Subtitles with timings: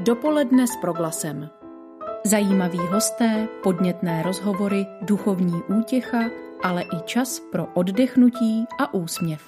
[0.00, 1.50] Dopoledne s proglasem.
[2.24, 6.18] Zajímaví hosté, podnětné rozhovory, duchovní útěcha,
[6.62, 9.42] ale i čas pro oddechnutí a úsměv.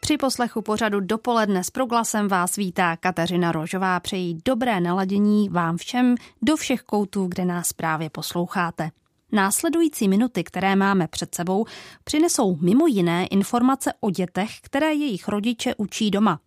[0.00, 4.00] Při poslechu pořadu Dopoledne s proglasem vás vítá Kateřina Rožová.
[4.00, 8.90] Přejí dobré naladění vám všem do všech koutů, kde nás právě posloucháte.
[9.32, 11.64] Následující minuty, které máme před sebou,
[12.04, 16.40] přinesou mimo jiné informace o dětech, které jejich rodiče učí doma.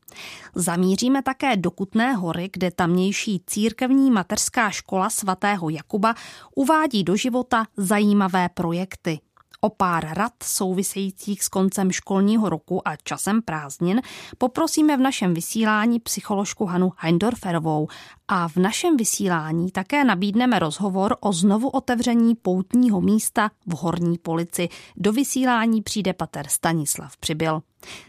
[0.56, 6.16] Zamíříme také do Kutné hory, kde tamnější církevní mateřská škola svatého Jakuba
[6.56, 9.20] uvádí do života zajímavé projekty.
[9.62, 14.02] O pár rad souvisejících s koncem školního roku a časem prázdnin
[14.38, 17.88] poprosíme v našem vysílání psycholožku Hanu Heindorferovou
[18.28, 24.70] a v našem vysílání také nabídneme rozhovor o znovu otevření poutního místa v Horní polici.
[24.98, 27.62] Do vysílání přijde pater Stanislav Přibyl.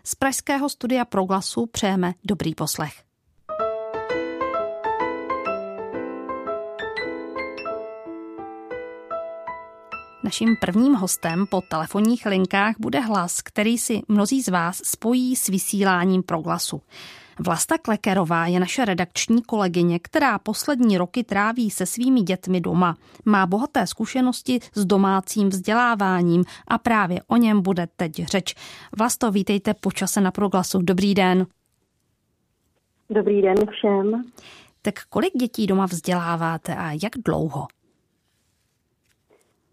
[0.05, 3.10] Z pražského studia Proglasu přejeme dobrý poslech.
[10.31, 15.49] Naším prvním hostem po telefonních linkách bude hlas, který si mnozí z vás spojí s
[15.49, 16.83] vysíláním proglasu.
[17.39, 22.97] Vlasta Klekerová je naše redakční kolegyně, která poslední roky tráví se svými dětmi doma.
[23.25, 28.55] Má bohaté zkušenosti s domácím vzděláváním a právě o něm bude teď řeč.
[28.99, 30.83] Vlasto, vítejte po čase na proglasu.
[30.83, 31.47] Dobrý den.
[33.11, 34.25] Dobrý den všem.
[34.83, 37.67] Tak kolik dětí doma vzděláváte a jak dlouho?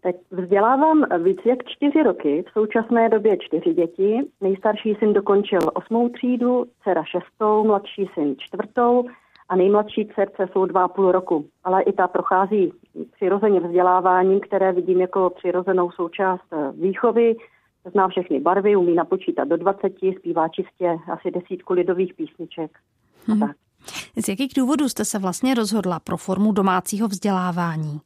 [0.02, 4.20] Teď vzdělávám víc jak čtyři roky, v současné době čtyři děti.
[4.40, 9.04] Nejstarší syn dokončil osmou třídu, dcera šestou, mladší syn čtvrtou
[9.48, 11.46] a nejmladší dcerce jsou dva a půl roku.
[11.64, 12.72] Ale i ta prochází
[13.12, 17.36] přirozeně vzděláváním, které vidím jako přirozenou součást výchovy.
[17.92, 22.78] Zná všechny barvy, umí napočítat do 20, zpívá čistě asi desítku lidových písniček.
[23.26, 23.40] Hmm.
[23.40, 23.56] Tak.
[24.16, 28.00] Z jakých důvodů jste se vlastně rozhodla pro formu domácího vzdělávání?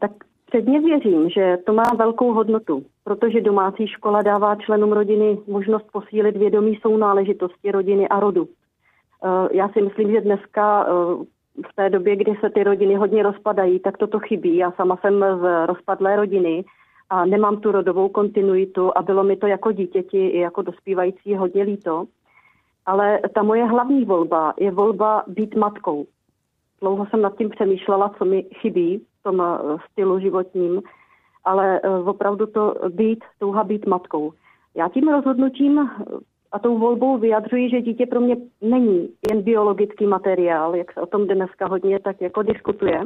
[0.00, 0.10] Tak
[0.46, 6.36] předně věřím, že to má velkou hodnotu, protože domácí škola dává členům rodiny možnost posílit
[6.36, 8.48] vědomí sounáležitosti rodiny a rodu.
[8.48, 11.24] Eh, já si myslím, že dneska eh,
[11.70, 14.56] v té době, kdy se ty rodiny hodně rozpadají, tak toto chybí.
[14.56, 16.64] Já sama jsem z rozpadlé rodiny
[17.10, 21.62] a nemám tu rodovou kontinuitu a bylo mi to jako dítěti i jako dospívající hodně
[21.62, 22.04] líto.
[22.86, 26.06] Ale ta moje hlavní volba je volba být matkou.
[26.80, 30.82] Dlouho jsem nad tím přemýšlela, co mi chybí tom eh, stylu životním,
[31.44, 34.32] ale eh, opravdu to být, touha být matkou.
[34.74, 35.88] Já tím rozhodnutím eh,
[36.52, 41.06] a tou volbou vyjadřuji, že dítě pro mě není jen biologický materiál, jak se o
[41.06, 43.00] tom dneska hodně tak jako diskutuje,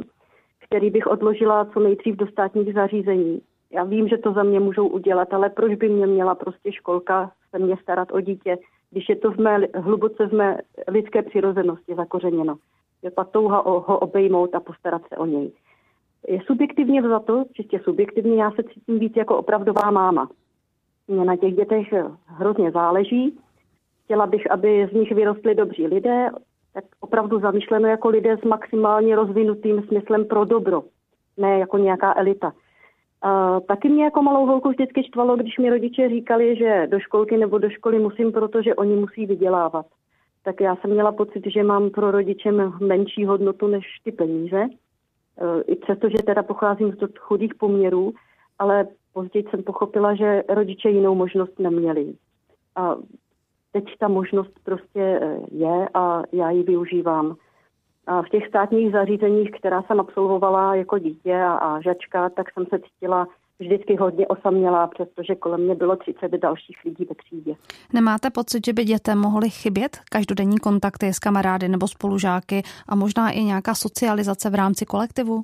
[0.67, 3.41] který bych odložila co nejdřív do státních zařízení.
[3.73, 7.31] Já vím, že to za mě můžou udělat, ale proč by mě měla prostě školka
[7.51, 8.59] se mě starat o dítě,
[8.91, 10.59] když je to v mé, hluboce v mé
[10.89, 12.57] lidské přirozenosti zakořeněno.
[13.03, 15.53] Je ta touha ho obejmout a postarat se o něj
[16.29, 20.29] je subjektivně za to, čistě subjektivně, já se cítím víc jako opravdová máma.
[21.09, 21.95] Mně na těch dětech
[22.27, 23.39] hrozně záleží.
[24.05, 26.31] Chtěla bych, aby z nich vyrostli dobří lidé,
[26.75, 30.83] tak opravdu zamýšleno jako lidé s maximálně rozvinutým smyslem pro dobro,
[31.37, 32.53] ne jako nějaká elita.
[33.23, 37.37] A taky mě jako malou holku vždycky štvalo, když mi rodiče říkali, že do školky
[37.37, 39.87] nebo do školy musím, protože oni musí vydělávat.
[40.45, 44.67] Tak já jsem měla pocit, že mám pro rodiče menší hodnotu než ty peníze.
[45.39, 48.13] Eh, i přesto, že teda pocházím z chudých poměrů,
[48.59, 52.15] ale později jsem pochopila, že rodiče jinou možnost neměli.
[52.77, 52.97] A
[53.73, 57.37] teď ta možnost prostě eh, je a já ji využívám.
[58.07, 62.67] A v těch státních zařízeních, která jsem absolvovala jako dítě a, a žačka, tak jsem
[62.67, 63.27] se cítila
[63.59, 67.55] vždycky hodně osamělá, přestože kolem mě bylo 30 dalších lidí ve třídě.
[67.93, 73.31] Nemáte pocit, že by dětem mohly chybět každodenní kontakty s kamarády nebo spolužáky a možná
[73.31, 75.43] i nějaká socializace v rámci kolektivu?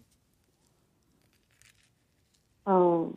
[2.68, 3.12] Uh,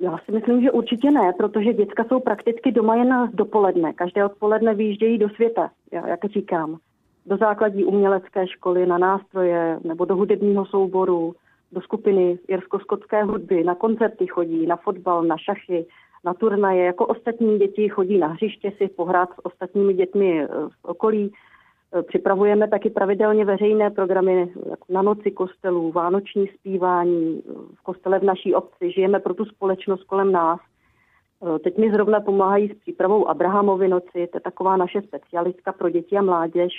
[0.00, 3.92] já si myslím, že určitě ne, protože děcka jsou prakticky doma jen dopoledne.
[3.92, 6.78] Každé odpoledne vyjíždějí do světa, jak říkám.
[7.26, 11.34] Do základní umělecké školy, na nástroje nebo do hudebního souboru,
[11.72, 15.86] do skupiny jirsko-skotské hudby, na koncerty chodí, na fotbal, na šachy,
[16.24, 16.84] na turnaje.
[16.84, 21.32] Jako ostatní děti chodí na hřiště si pohrát s ostatními dětmi z okolí.
[22.06, 24.52] Připravujeme taky pravidelně veřejné programy
[24.88, 27.42] na noci kostelů, vánoční zpívání
[27.74, 28.90] v kostele v naší obci.
[28.90, 30.60] Žijeme pro tu společnost kolem nás.
[31.64, 36.16] Teď mi zrovna pomáhají s přípravou Abrahamovy noci, to je taková naše specialistka pro děti
[36.16, 36.72] a mládež.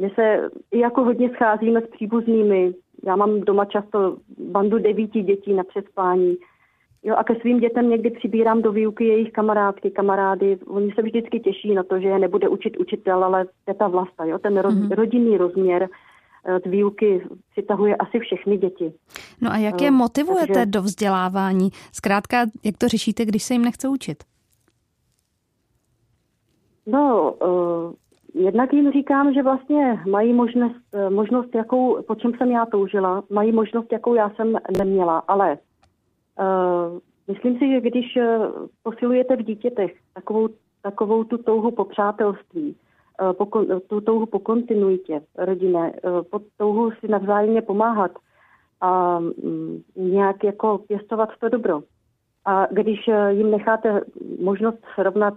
[0.00, 2.74] My se i jako hodně scházíme s příbuznými.
[3.06, 6.36] Já mám doma často bandu devíti dětí na přespání.
[7.02, 10.58] Jo, a ke svým dětem někdy přibírám do výuky jejich kamarádky, kamarády.
[10.66, 14.24] Oni se vždycky těší na to, že je nebude učit učitel, ale teta vlasta.
[14.24, 14.38] Jo?
[14.38, 14.94] Ten roz, mm-hmm.
[14.94, 15.88] rodinný rozměr
[16.66, 18.92] z výuky přitahuje asi všechny děti.
[19.40, 20.66] No a jak je motivujete Takže...
[20.66, 21.70] do vzdělávání?
[21.92, 24.24] Zkrátka, jak to řešíte, když se jim nechce učit?
[26.86, 27.92] No, uh,
[28.34, 33.52] jednak jim říkám, že vlastně mají možnost, možnost, jakou, po čem jsem já toužila, mají
[33.52, 35.58] možnost, jakou já jsem neměla, ale
[36.38, 36.98] uh,
[37.28, 38.18] myslím si, že když
[38.82, 40.48] posilujete v dítětech takovou,
[40.82, 42.76] takovou tu touhu po přátelství,
[43.22, 48.10] uh, po, tu touhu po kontinuitě rodinné, uh, po touhu si navzájemně pomáhat
[48.80, 51.82] a um, nějak jako pěstovat to dobro.
[52.44, 52.98] A když
[53.30, 54.00] jim necháte
[54.40, 55.34] možnost srovnat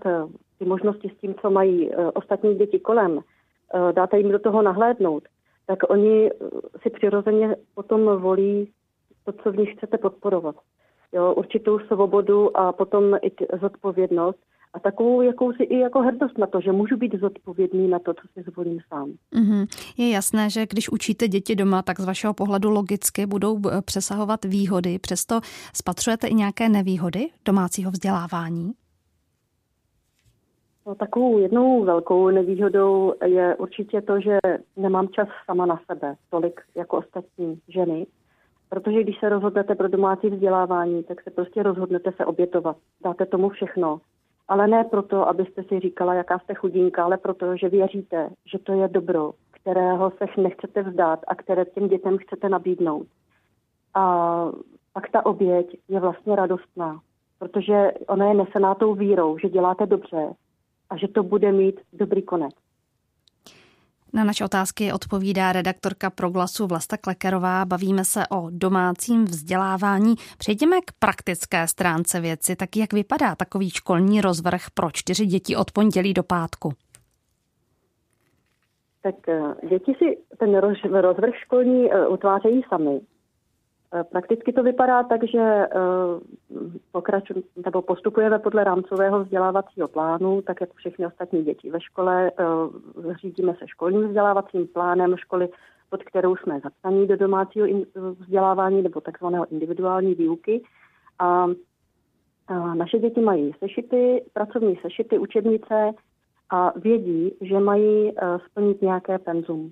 [0.59, 3.21] ty možnosti s tím, co mají uh, ostatní děti kolem, uh,
[3.91, 5.23] dáte jim do toho nahlédnout,
[5.67, 6.49] tak oni uh,
[6.81, 8.71] si přirozeně potom volí
[9.25, 10.55] to, co v nich chcete podporovat.
[11.11, 13.31] Jo, určitou svobodu a potom i
[13.61, 14.39] zodpovědnost
[14.73, 18.21] a takovou jakousi i jako hrdost na to, že můžu být zodpovědný na to, co
[18.33, 19.13] si zvolím sám.
[19.35, 19.67] Mm-hmm.
[19.97, 24.99] Je jasné, že když učíte děti doma, tak z vašeho pohledu logicky budou přesahovat výhody.
[24.99, 25.39] Přesto
[25.73, 28.71] spatřujete i nějaké nevýhody domácího vzdělávání?
[30.87, 34.37] No, takovou jednou velkou nevýhodou je určitě to, že
[34.77, 38.07] nemám čas sama na sebe, tolik jako ostatní ženy.
[38.69, 42.77] Protože když se rozhodnete pro domácí vzdělávání, tak se prostě rozhodnete se obětovat.
[43.03, 44.01] Dáte tomu všechno.
[44.47, 48.73] Ale ne proto, abyste si říkala, jaká jste chudinka, ale proto, že věříte, že to
[48.73, 53.07] je dobro, kterého se nechcete vzdát a které těm dětem chcete nabídnout.
[53.93, 54.45] A
[54.93, 56.99] pak ta oběť je vlastně radostná,
[57.39, 60.33] protože ona je nesená tou vírou, že děláte dobře,
[60.89, 62.53] a že to bude mít dobrý konec.
[64.13, 67.65] Na naše otázky odpovídá redaktorka Proglasu Vlasta Klekerová.
[67.65, 70.15] Bavíme se o domácím vzdělávání.
[70.37, 72.55] Přejdeme k praktické stránce věci.
[72.55, 76.73] Tak jak vypadá takový školní rozvrh pro čtyři děti od pondělí do pátku?
[79.03, 80.57] Tak eh, děti si ten
[80.99, 83.01] rozvrh školní eh, utvářejí sami.
[83.93, 85.69] Eh, prakticky to vypadá tak, že eh,
[86.91, 87.33] pokraču,
[87.65, 92.31] nebo postupujeme podle rámcového vzdělávacího plánu, tak jako všechny ostatní děti ve škole.
[92.31, 95.49] Eh, řídíme se školním vzdělávacím plánem školy,
[95.89, 97.67] pod kterou jsme zapsaní do domácího
[98.19, 100.63] vzdělávání nebo takzvaného individuální výuky.
[101.19, 101.47] A
[102.73, 105.91] naše děti mají sešity, pracovní sešity, učebnice
[106.49, 108.13] a vědí, že mají
[108.45, 109.71] splnit nějaké penzum.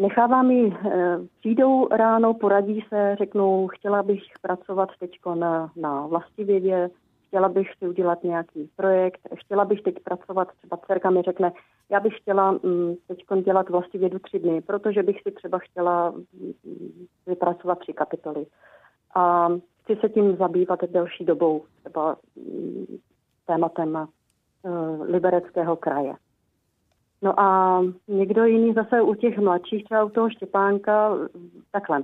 [0.00, 6.90] Nechávám ji, eh, přijdou ráno, poradí se, řeknou, chtěla bych pracovat teď na, na vlastivědě,
[7.26, 11.52] chtěla bych si udělat nějaký projekt, chtěla bych teď pracovat, třeba dcerka mi řekne,
[11.90, 16.52] já bych chtěla mm, teď dělat vlastivědu tři dny, protože bych si třeba chtěla mm,
[17.26, 18.46] vypracovat tři kapitoly.
[19.14, 19.48] A
[19.82, 22.86] chci se tím zabývat delší dobou, třeba mm,
[23.46, 26.14] tématem uh, libereckého kraje.
[27.22, 31.16] No a někdo jiný zase u těch mladších, třeba u toho Štěpánka,
[31.72, 32.02] takhle.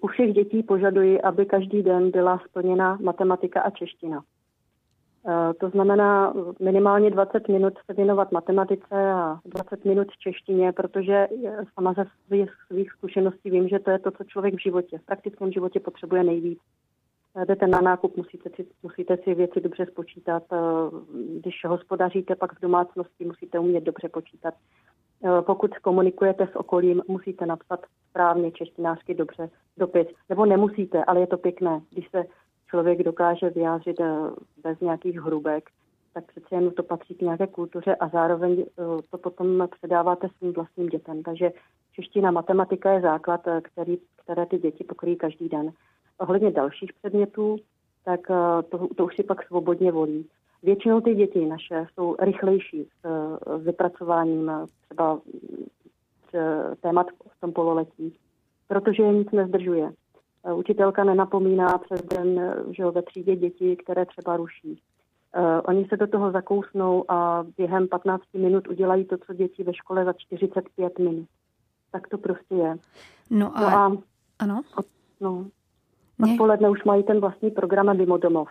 [0.00, 4.22] U všech dětí požaduji, aby každý den byla splněna matematika a čeština.
[5.28, 11.28] E, to znamená minimálně 20 minut se věnovat matematice a 20 minut češtině, protože
[11.74, 15.06] sama ze svých, svých zkušeností vím, že to je to, co člověk v životě, v
[15.06, 16.58] praktickém životě potřebuje nejvíc
[17.44, 20.42] jdete na nákup, musíte si, musíte si věci dobře spočítat.
[20.52, 20.56] Eh,
[21.40, 24.54] když hospodaříte pak v domácnosti, musíte umět dobře počítat.
[25.24, 27.80] Eh, pokud komunikujete s okolím, musíte napsat
[28.10, 30.06] správně češtinářsky dobře dopis.
[30.28, 32.24] Nebo nemusíte, ale je to pěkné, když se
[32.70, 34.14] člověk dokáže vyjádřit eh,
[34.62, 35.70] bez nějakých hrubek,
[36.14, 38.64] tak přece jen to patří k nějaké kultuře a zároveň
[39.10, 41.22] to potom předáváte svým vlastním dětem.
[41.22, 41.50] Takže
[41.92, 45.72] čeština, matematika je základ, který, které ty děti pokryjí každý den
[46.22, 47.56] ohledně dalších předmětů,
[48.04, 50.26] tak eh, to, to už si pak svobodně volí.
[50.62, 53.08] Většinou ty děti naše jsou rychlejší s,
[53.60, 55.20] s vypracováním eh, třeba
[56.80, 58.16] témat v tom pololetí,
[58.68, 59.92] protože je nic nezdržuje.
[60.44, 64.82] Eh, učitelka nenapomíná přes den že ve třídě děti, které třeba ruší.
[65.64, 70.04] Oni se do toho zakousnou a během 15 minut udělají to, co děti ve škole
[70.04, 71.26] za 45 minut.
[71.92, 72.76] Tak to prostě je.
[73.30, 73.96] No a, no a
[74.38, 74.62] ano?
[75.20, 75.46] No,
[76.32, 78.48] Odpoledne už mají ten vlastní program mimo domov.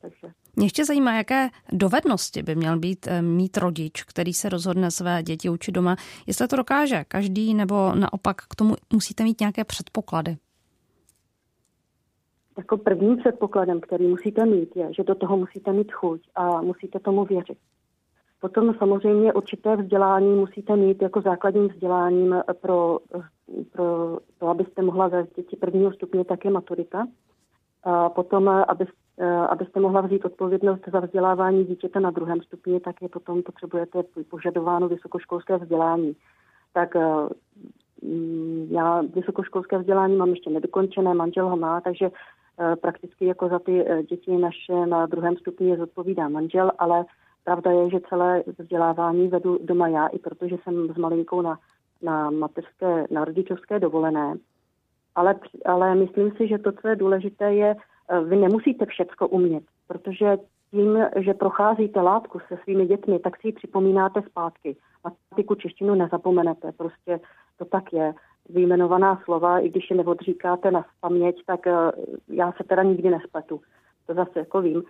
[0.00, 0.32] Takže.
[0.56, 5.22] Mě ještě zajímá, jaké dovednosti by měl být eh, mít rodič, který se rozhodne své
[5.22, 5.96] děti učit doma.
[6.26, 10.36] Jestli to dokáže každý, nebo naopak k tomu musíte mít nějaké předpoklady?
[12.58, 16.98] Jako prvním předpokladem, který musíte mít, je, že do toho musíte mít chuť a musíte
[16.98, 17.58] tomu věřit.
[18.40, 22.98] Potom samozřejmě určité vzdělání musíte mít jako základním vzděláním pro,
[23.72, 27.06] pro to, abyste mohla zavést děti prvního stupně, také maturita.
[27.82, 28.86] A potom, aby,
[29.48, 34.88] abyste mohla vzít odpovědnost za vzdělávání dítěte na druhém stupni, tak je potom potřebujete požadováno
[34.88, 36.16] vysokoškolské vzdělání.
[36.72, 36.96] Tak
[38.02, 42.10] mm, já vysokoškolské vzdělání mám ještě nedokončené, manžel ho má, takže
[42.80, 47.04] prakticky jako za ty děti naše na druhém stupni zodpovídá manžel, ale
[47.44, 51.58] pravda je, že celé vzdělávání vedu doma já, i protože jsem s malinkou na
[52.02, 54.34] na mateřské, na rodičovské dovolené.
[55.14, 55.34] Ale,
[55.64, 57.76] ale myslím si, že to, co je důležité, je,
[58.08, 60.38] eh, vy nemusíte všecko umět, protože
[60.70, 64.76] tím, že procházíte látku se svými dětmi, tak si ji připomínáte zpátky.
[65.04, 67.20] Matematiku češtinu nezapomenete, prostě
[67.58, 68.14] to tak je.
[68.48, 71.72] Vyjmenovaná slova, i když je neodříkáte na paměť, tak eh,
[72.28, 73.60] já se teda nikdy nespletu.
[74.06, 74.82] To zase jako vím.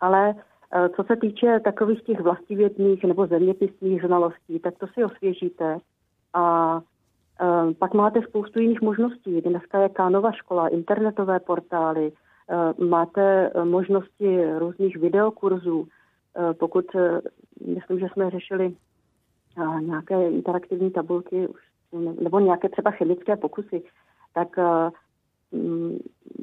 [0.00, 0.34] Ale
[0.72, 5.78] eh, co se týče takových těch vlastivědných nebo zeměpisných znalostí, tak to si osvěžíte
[6.34, 6.76] a
[7.40, 9.40] e, pak máte spoustu jiných možností.
[9.40, 15.86] Dneska je Kánova škola, internetové portály, e, máte možnosti různých videokurzů.
[15.86, 16.84] E, pokud,
[17.66, 18.76] myslím, že jsme řešili
[19.80, 21.48] nějaké interaktivní tabulky
[22.20, 23.82] nebo nějaké třeba chemické pokusy,
[24.34, 24.48] tak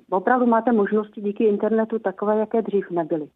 [0.10, 3.28] opravdu máte možnosti díky internetu takové, jaké dřív nebyly.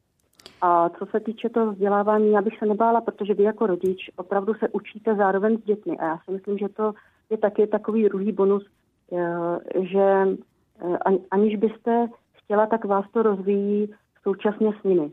[0.61, 4.53] A co se týče toho vzdělávání, já bych se nebála, protože vy jako rodič opravdu
[4.53, 5.97] se učíte zároveň s dětmi.
[5.97, 6.93] A já si myslím, že to
[7.29, 8.65] je taky takový druhý bonus,
[9.13, 10.27] eh, že
[10.81, 10.97] eh,
[11.31, 15.11] aniž byste chtěla, tak vás to rozvíjí současně s nimi.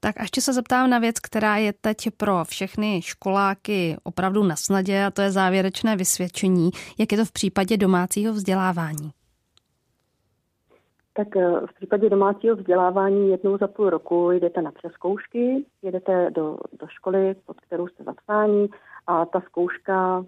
[0.00, 4.56] Tak a ještě se zeptám na věc, která je teď pro všechny školáky opravdu na
[4.56, 6.70] snadě, a to je závěrečné vysvědčení.
[6.98, 9.10] Jak je to v případě domácího vzdělávání?
[11.18, 16.58] Tak eh, v případě domácího vzdělávání jednou za půl roku jdete na přeskoušky, jedete do,
[16.80, 18.68] do školy, pod kterou jste zapsáni
[19.06, 20.24] a ta zkouška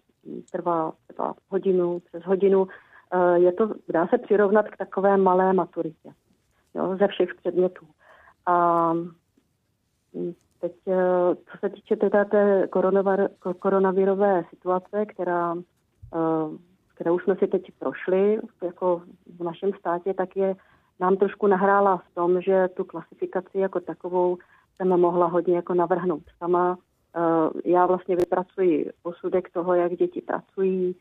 [0.53, 2.69] trvá třeba hodinu, přes hodinu.
[3.13, 6.11] Eh, je to, dá se přirovnat k takové malé maturitě
[6.75, 7.87] jo, ze všech předmětů.
[8.47, 8.93] A
[10.15, 12.69] hm, teď, eh, co se týče teda té
[13.59, 15.57] koronavirové situace, která,
[16.95, 19.03] kterou jsme si teď prošli jako
[19.39, 20.57] v našem státě, tak je
[21.01, 24.39] nám trošku nahrála v tom, že tu klasifikaci jako takovou
[24.77, 26.79] jsem mohla hodně jako navrhnout sama.
[27.17, 30.97] Eh, já vlastně vypracuji posudek toho, jak děti pracují,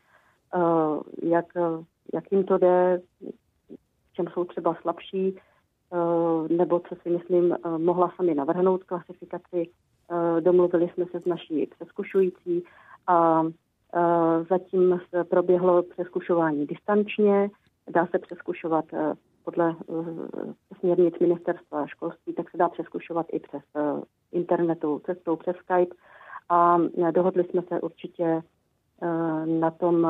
[0.54, 1.46] eh, jak,
[2.14, 3.02] jak jim to jde,
[4.10, 9.70] v čem jsou třeba slabší, eh, nebo co si myslím, mohla sami navrhnout klasifikaci.
[10.40, 12.64] Domluvili jsme se s naší přeskušující
[13.06, 13.42] a
[14.48, 17.50] zatím proběhlo přeskušování distančně.
[17.90, 18.84] Dá se přeskušovat
[19.44, 20.18] podle uh,
[20.78, 25.96] směrnic ministerstva školství, tak se dá přeskušovat i přes uh, internetu, cestou přes Skype.
[26.48, 28.42] A uh, dohodli jsme se určitě
[29.44, 30.06] na tom,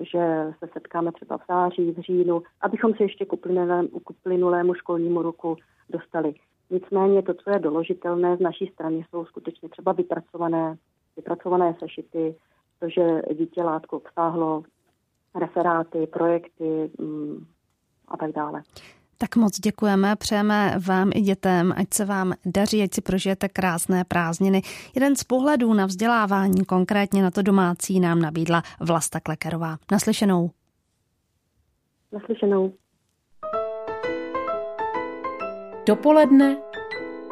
[0.00, 3.36] že se setkáme třeba v září, v říjnu, abychom se ještě k
[4.22, 5.56] plynulému školnímu roku
[5.90, 6.34] dostali.
[6.70, 10.76] Nicméně to, co je doložitelné z naší strany, jsou skutečně třeba vypracované,
[11.16, 12.34] vypracované sešity,
[12.80, 14.62] to, že dítě látku obsáhlo,
[15.34, 17.46] referáty, projekty, mm,
[18.08, 18.62] a tak dále.
[19.18, 24.04] Tak moc děkujeme, přejeme vám i dětem, ať se vám daří, ať si prožijete krásné
[24.04, 24.62] prázdniny.
[24.94, 29.76] Jeden z pohledů na vzdělávání, konkrétně na to domácí, nám nabídla Vlasta Klekerová.
[29.92, 30.50] Naslyšenou.
[32.12, 32.72] Naslyšenou.
[35.86, 36.56] Dopoledne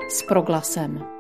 [0.09, 1.14] s proglasem.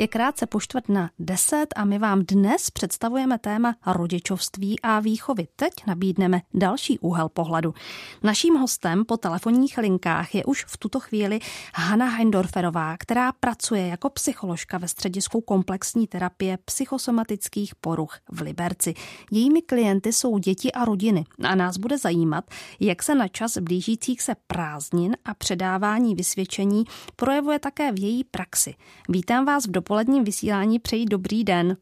[0.00, 5.48] Je krátce po čtvrt na deset a my vám dnes představujeme téma rodičovství a výchovy.
[5.56, 7.74] Teď nabídneme další úhel pohledu.
[8.22, 11.38] Naším hostem po telefonních linkách je už v tuto chvíli
[11.74, 18.94] Hanna Heindorferová, která pracuje jako psycholožka ve středisku komplexní terapie psychosomatických poruch v Liberci.
[19.30, 22.44] Jejími klienty jsou děti a rodiny a nás bude zajímat,
[22.80, 26.84] jak se na čas blížících se prázdnin a předávání vysvědčení
[27.16, 28.74] projevuje také v její praxi.
[29.08, 31.76] Vítám vás v dopoledním vysílání přeji dobrý den.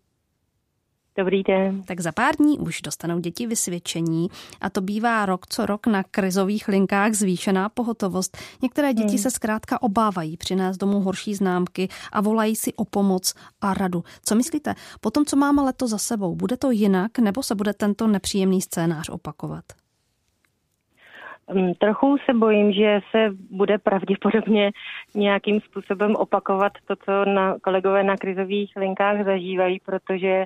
[1.19, 1.83] Dobrý den.
[1.83, 4.29] Tak za pár dní už dostanou děti vysvědčení
[4.61, 8.37] a to bývá rok co rok na krizových linkách zvýšená pohotovost.
[8.63, 9.19] Některé děti hmm.
[9.19, 14.05] se zkrátka obávají přinést domů horší známky a volají si o pomoc a radu.
[14.25, 17.75] Co myslíte, po tom, co máme leto za sebou, bude to jinak nebo se bude
[17.75, 19.65] tento nepříjemný scénář opakovat?
[21.55, 24.73] Mm, trochu se bojím, že se bude pravděpodobně
[25.15, 30.45] nějakým způsobem opakovat to, co na kolegové na krizových linkách zažívají, protože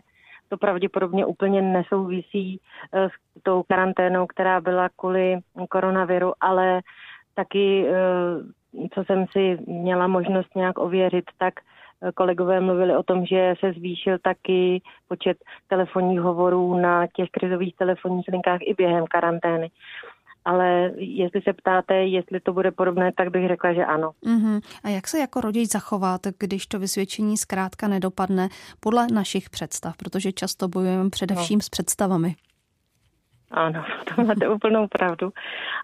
[0.48, 2.60] to pravděpodobně úplně nesouvisí
[2.92, 5.38] eh, s tou karanténou, která byla kvůli
[5.68, 6.80] koronaviru, ale
[7.34, 11.54] taky, eh, co jsem si měla možnost nějak ověřit, tak
[12.14, 15.36] kolegové mluvili o tom, že se zvýšil taky počet
[15.68, 19.70] telefonních hovorů na těch krizových telefonních linkách i během karantény.
[20.44, 24.10] Ale jestli se ptáte, jestli to bude podobné, tak bych řekla, že ano.
[24.26, 24.60] Uh-huh.
[24.84, 28.48] A jak se jako rodič zachovat, když to vysvědčení zkrátka nedopadne
[28.80, 29.96] podle našich představ?
[29.96, 31.62] Protože často bojujeme především no.
[31.62, 32.34] s představami.
[33.50, 33.84] Ano,
[34.16, 35.32] to máte úplnou pravdu.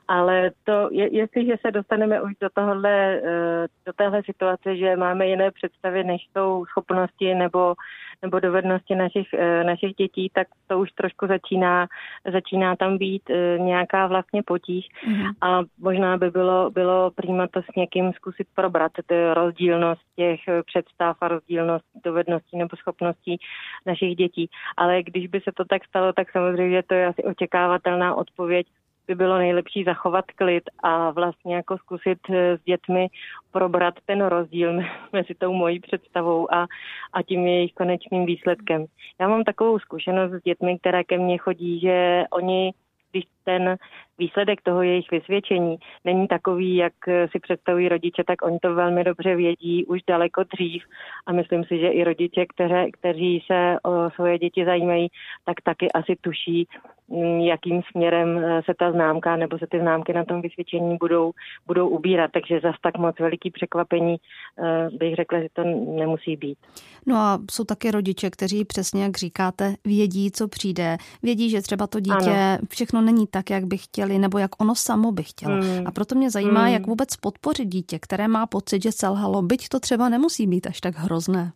[0.09, 5.27] Ale to, je, jestliže se dostaneme už do, tohle, eh, do téhle situace, že máme
[5.27, 7.75] jiné představy, než jsou schopnosti nebo
[8.23, 11.87] nebo dovednosti našich, eh, našich dětí, tak to už trošku začíná,
[12.33, 15.33] začíná tam být eh, nějaká vlastně potíž mm-hmm.
[15.41, 21.17] a možná by bylo, bylo přímo to s někým zkusit probrat, ty rozdílnost těch představ
[21.21, 23.39] a rozdílnost dovedností nebo schopností
[23.87, 24.51] našich dětí.
[24.77, 28.67] Ale když by se to tak stalo, tak samozřejmě to je asi očekávatelná odpověď
[29.07, 33.09] by bylo nejlepší zachovat klid a vlastně jako zkusit eh, s dětmi
[33.53, 34.81] probrat ten rozdíl
[35.13, 36.67] mezi tou mojí představou a,
[37.13, 38.85] a tím jejich konečným výsledkem.
[39.21, 42.73] Já mám takovou zkušenost s dětmi, které ke mně chodí, že oni
[43.11, 43.77] když ten
[44.19, 46.93] výsledek toho jejich vysvědčení není takový, jak
[47.33, 50.83] si představují rodiče, tak oni to velmi dobře vědí už daleko dřív
[51.27, 55.09] a myslím si, že i rodiče, které, kteří se o svoje děti zajímají,
[55.45, 56.69] tak taky asi tuší,
[57.09, 61.33] mm, jakým směrem eh, se ta známka nebo se ty známky na tom vysvědčení budou,
[61.67, 62.31] budou ubírat.
[62.35, 65.65] Takže zas tak moc veliký překvapení eh, bych řekla, že to
[65.97, 66.59] nemusí být.
[67.07, 70.97] No a jsou taky rodiče, kteří přesně, jak říkáte, vědí, co přijde.
[71.23, 72.59] Vědí, že třeba to dítě ano.
[72.71, 75.55] všechno není tak, jak by chtěli, nebo jak ono samo by chtělo.
[75.55, 75.87] Hmm.
[75.87, 76.73] A proto mě zajímá, hmm.
[76.73, 80.81] jak vůbec podpořit dítě, které má pocit, že selhalo, byť to třeba nemusí být až
[80.81, 81.53] tak hrozné.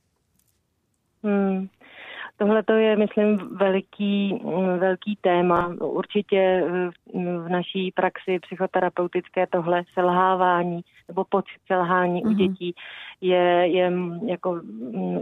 [1.24, 1.68] Hmm.
[2.36, 4.40] Tohle to je, myslím, veliký,
[4.78, 5.68] velký téma.
[5.80, 6.64] Určitě
[7.14, 12.26] v naší praxi psychoterapeutické tohle selhávání nebo pocit selhání mm-hmm.
[12.26, 12.36] u mhm.
[12.36, 12.74] dětí
[13.20, 13.92] je, je
[14.26, 14.60] jako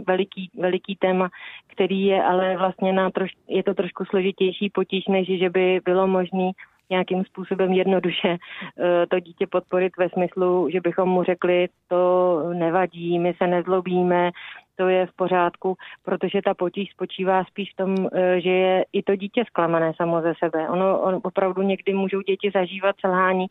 [0.07, 1.29] veliký, veliký téma,
[1.67, 6.07] který je ale vlastně na troš, je to trošku složitější potíž, než že by bylo
[6.07, 6.51] možné
[6.89, 13.19] nějakým způsobem jednoduše eh, to dítě podporit ve smyslu, že bychom mu řekli, to nevadí,
[13.19, 14.31] my se nezlobíme,
[14.75, 19.03] to je v pořádku, protože ta potíž spočívá spíš v tom, eh, že je i
[19.03, 20.69] to dítě zklamané samo ze sebe.
[20.69, 23.47] Ono, on opravdu někdy můžou děti zažívat selhání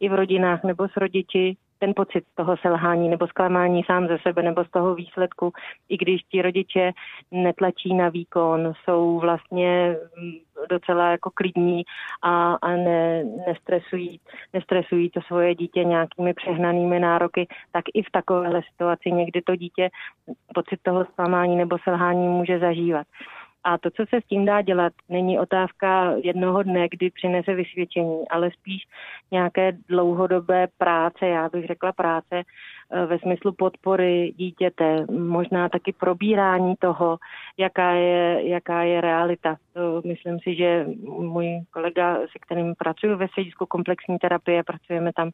[0.00, 4.42] i v rodinách nebo s rodiči, ten pocit toho selhání nebo zklamání sám ze sebe
[4.42, 5.52] nebo z toho výsledku,
[5.88, 6.92] i když ti rodiče
[7.30, 10.32] netlačí na výkon, jsou vlastně mm,
[10.70, 11.82] docela jako klidní
[12.22, 14.20] a, a ne, nestresují,
[14.52, 19.90] nestresují to svoje dítě nějakými přehnanými nároky, tak i v takovéhle situaci někdy to dítě
[20.54, 23.06] pocit toho zklamání nebo selhání může zažívat.
[23.64, 28.28] A to, co se s tím dá dělat, není otázka jednoho dne, kdy přinese vysvědčení,
[28.28, 28.82] ale spíš
[29.30, 36.74] nějaké dlouhodobé práce, já bych řekla práce eh, ve smyslu podpory dítěte, možná taky probírání
[36.78, 37.18] toho,
[37.58, 39.56] jaká je, jaká je realita.
[39.72, 45.30] To myslím si, že můj kolega, se kterým pracuji ve středisku komplexní terapie, pracujeme tam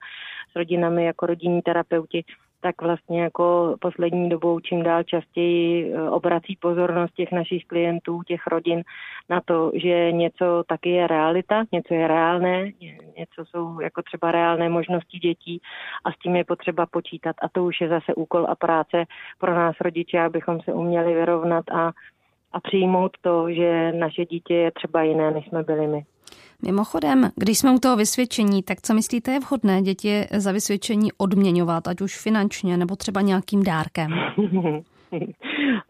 [0.52, 2.24] s rodinami jako rodinní terapeuti,
[2.60, 8.46] tak vlastně jako poslední dobou čím dál častěji eh, obrací pozornost těch našich klientů, těch
[8.46, 8.82] rodin
[9.28, 12.72] na to, že něco taky je realita, něco je reálné,
[13.18, 15.60] něco jsou jako třeba reálné možnosti dětí
[16.04, 17.36] a s tím je potřeba počítat.
[17.42, 19.04] A to už je zase úkol a práce
[19.38, 21.92] pro nás rodiče, abychom se uměli vyrovnat a,
[22.52, 26.04] a přijmout to, že naše dítě je třeba jiné, než jsme byli my.
[26.62, 31.88] Mimochodem, když jsme u toho vysvědčení, tak co myslíte je vhodné děti za vysvědčení odměňovat,
[31.88, 34.10] ať už finančně nebo třeba nějakým dárkem?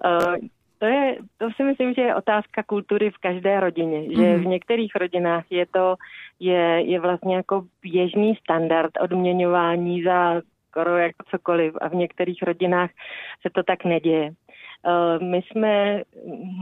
[0.04, 0.36] Eh,
[0.78, 4.42] to, je, to si myslím, že je otázka kultury v každé rodině, že mm.
[4.42, 5.94] v některých rodinách je to
[6.40, 12.90] je, je vlastně jako běžný standard odměňování za skoro jako cokoliv a v některých rodinách
[13.42, 14.32] se to tak neděje.
[14.86, 16.02] Eh, my jsme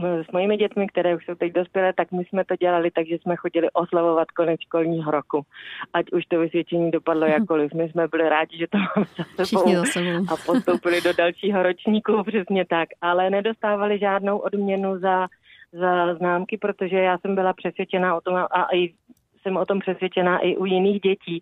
[0.01, 3.17] s mojimi dětmi, které už jsou teď dospělé, tak my jsme to dělali tak, že
[3.17, 5.45] jsme chodili oslavovat konec školního roku.
[5.93, 7.31] Ať už to vysvědčení dopadlo mhm.
[7.31, 7.73] jakkoliv.
[7.73, 10.25] My jsme byli rádi, že to máme za sebou, za sebou.
[10.33, 12.89] a postoupili do dalšího ročníku, přesně tak.
[13.01, 15.27] Ale nedostávali žádnou odměnu za,
[15.71, 18.93] za známky, protože já jsem byla přesvědčená o tom a i
[19.41, 21.41] jsem o tom přesvědčená i u jiných dětí,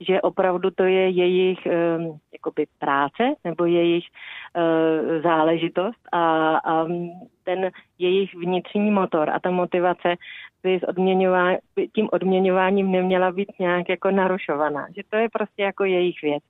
[0.00, 1.58] že opravdu to je jejich
[2.32, 6.86] jakoby práce nebo jejich uh, záležitost a, a
[7.44, 10.14] ten jejich vnitřní motor a ta motivace
[10.62, 11.56] by s odměňová,
[11.94, 14.86] tím odměňováním neměla být nějak jako narušovaná.
[14.96, 16.42] Že to je prostě jako jejich věc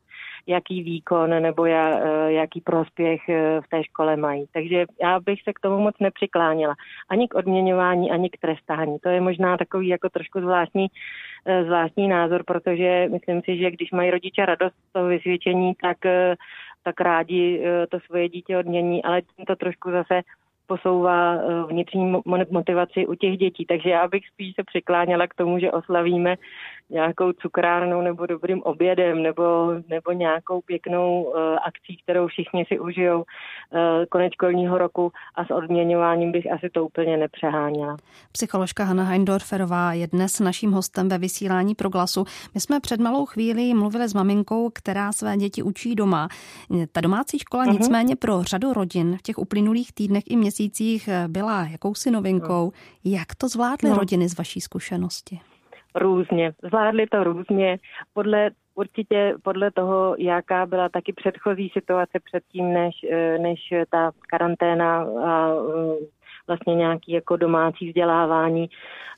[0.46, 4.46] jaký výkon nebo já, eh, jaký prospěch eh, v té škole mají.
[4.52, 6.74] Takže já bych se k tomu moc nepřiklánila.
[7.08, 8.98] Ani k odměňování, ani k trestání.
[8.98, 10.86] To je možná takový jako trošku zvláštní,
[11.46, 15.96] eh, zvláštní názor, protože myslím si, že když mají rodiče radost z toho vysvědčení, tak
[16.86, 20.20] tak rádi to svoje dítě odmění, ale tím to trošku zase
[20.66, 22.16] posouvá vnitřní
[22.50, 23.64] motivaci u těch dětí.
[23.66, 26.36] Takže já bych spíš se přikláněla k tomu, že oslavíme
[26.90, 29.42] nějakou cukrárnou nebo dobrým obědem nebo,
[29.88, 31.32] nebo nějakou pěknou uh,
[31.66, 33.24] akcí, kterou všichni si užijou uh,
[34.10, 37.96] konec školního roku a s odměňováním bych asi to úplně nepřeháněla.
[38.32, 42.24] Psycholožka Hanna Heindorferová je dnes naším hostem ve vysílání pro glasu.
[42.54, 46.28] My jsme před malou chvíli mluvili s maminkou, která své děti učí doma.
[46.92, 47.72] Ta domácí škola uh-huh.
[47.72, 52.72] nicméně pro řadu rodin v těch uplynulých týdnech i měsících byla jakousi novinkou.
[53.04, 53.96] Jak to zvládly no.
[53.96, 55.40] rodiny z vaší zkušenosti?
[55.94, 56.52] Různě.
[56.62, 57.78] Zvládli to různě
[58.12, 65.02] podle určitě podle toho, jaká byla taky předchozí situace předtím, než, eh, než ta karanténa
[65.24, 66.06] a eh,
[66.46, 68.68] vlastně nějaký jako domácí vzdělávání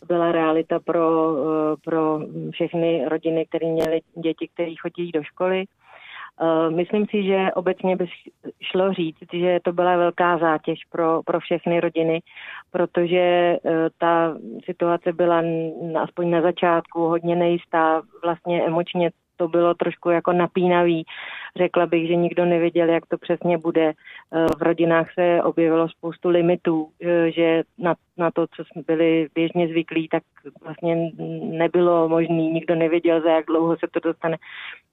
[0.09, 5.65] byla realita pro, eh, pro všechny rodiny, které měly děti, které chodí do školy.
[6.41, 8.07] Eh, myslím si, že obecně by
[8.63, 12.21] šlo říct, že to byla velká zátěž pro, pro všechny rodiny,
[12.71, 13.59] protože eh,
[13.99, 15.43] ta situace byla
[16.03, 21.05] aspoň na začátku hodně nejistá, vlastně emočně to bylo trošku jako napínavý.
[21.57, 23.93] Řekla bych, že nikdo nevěděl, jak to přesně bude.
[23.93, 29.29] Eh, v rodinách se objevilo spoustu limitů, eh, že na, na to, co jsme byli
[29.35, 30.23] běžně zvyklí, tak
[30.65, 31.11] vlastně
[31.43, 32.35] nebylo možné.
[32.35, 34.37] Nikdo nevěděl, za jak dlouho se to dostane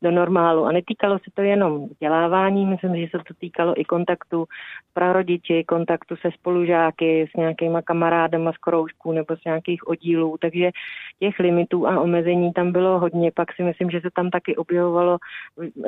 [0.03, 0.65] do normálu.
[0.65, 4.45] A netýkalo se to jenom vzdělávání, myslím, že se to týkalo i kontaktu
[4.89, 10.37] s prarodiči, kontaktu se spolužáky, s nějakýma kamarádama z kroužků nebo z nějakých oddílů.
[10.41, 10.71] Takže
[11.19, 13.31] těch limitů a omezení tam bylo hodně.
[13.31, 15.17] Pak si myslím, že se tam taky objevovalo,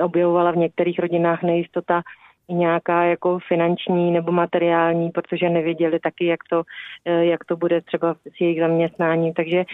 [0.03, 2.01] objevovala v některých rodinách nejistota
[2.49, 6.63] nějaká jako finanční nebo materiální, protože nevěděli taky, jak to,
[7.05, 9.33] eh, jak to bude třeba s jejich zaměstnáním.
[9.33, 9.65] Takže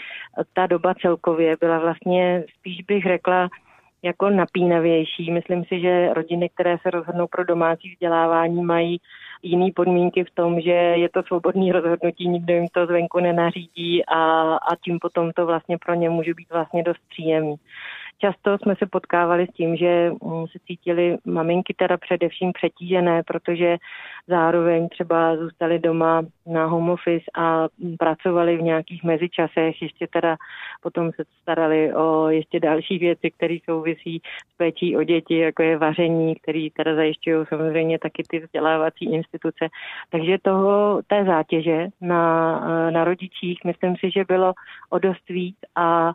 [0.54, 3.50] ta doba celkově byla vlastně, spíš bych řekla,
[4.04, 5.32] jako napínavější.
[5.32, 8.98] Myslím si, že rodiny, které se rozhodnou pro domácí vzdělávání, mají
[9.44, 14.54] jiné podmínky v tom, že je to svobodný rozhodnutí, nikdo jim to zvenku nenařídí a,
[14.56, 17.56] a tím potom to vlastně pro ně může být vlastně dost příjemný.
[18.22, 23.78] Často jsme se potkávali s tím, že mm, se cítili maminky teda především přetížené, protože
[24.28, 27.68] zároveň třeba zůstali doma na home office a
[28.00, 30.38] pracovali v nějakých mezičasech, ještě teda
[30.82, 34.22] potom se starali o ještě další věci, které souvisí
[34.54, 39.68] s péčí o děti, jako je vaření, které teda zajišťují samozřejmě taky ty vzdělávací instituce.
[40.10, 44.54] Takže toho, té zátěže na, na rodičích, myslím si, že bylo
[44.90, 46.14] o dost víc a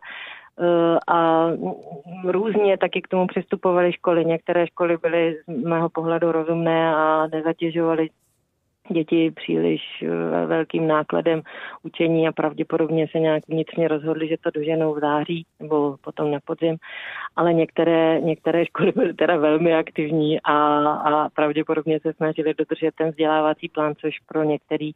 [1.09, 1.49] a
[2.25, 4.25] různě taky k tomu přistupovaly školy.
[4.25, 8.09] Některé školy byly z mého pohledu rozumné a nezatěžovaly
[8.93, 11.43] děti příliš eh, velkým nákladem
[11.83, 16.39] učení a pravděpodobně se nějak vnitřně rozhodli, že to doženou v září nebo potom na
[16.45, 16.77] podzim,
[17.37, 23.11] ale některé, některé školy byly teda velmi aktivní a, a pravděpodobně se snažili dodržet ten
[23.11, 24.91] vzdělávací plán, což pro některý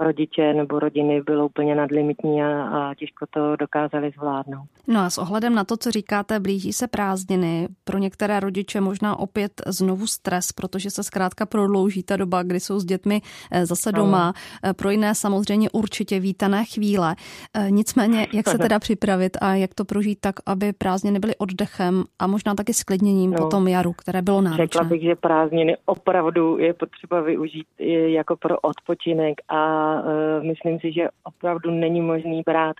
[0.00, 4.66] rodiče nebo rodiny bylo úplně nadlimitní a, a těžko to dokázali zvládnout.
[4.86, 7.68] No a s ohledem na to, co říkáte, blíží se prázdniny.
[7.84, 12.78] Pro některé rodiče možná opět znovu stres, protože se zkrátka prodlouží ta doba, kdy jsou
[12.78, 13.20] s dětmi
[13.62, 14.32] zase doma.
[14.62, 14.74] Ano.
[14.74, 17.16] Pro jiné samozřejmě určitě vítané chvíle.
[17.54, 22.04] Eh, nicméně, jak se teda připravit a jak to prožít tak, aby prázdniny byly oddechem
[22.18, 23.36] a možná taky sklidněním no.
[23.36, 24.66] po tom jaru, které bylo náročné.
[24.66, 27.66] Řekla bych, že prázdniny opravdu je potřeba využít
[28.06, 30.02] jako pro odpočinek a
[30.42, 32.76] myslím si, že opravdu není možný brát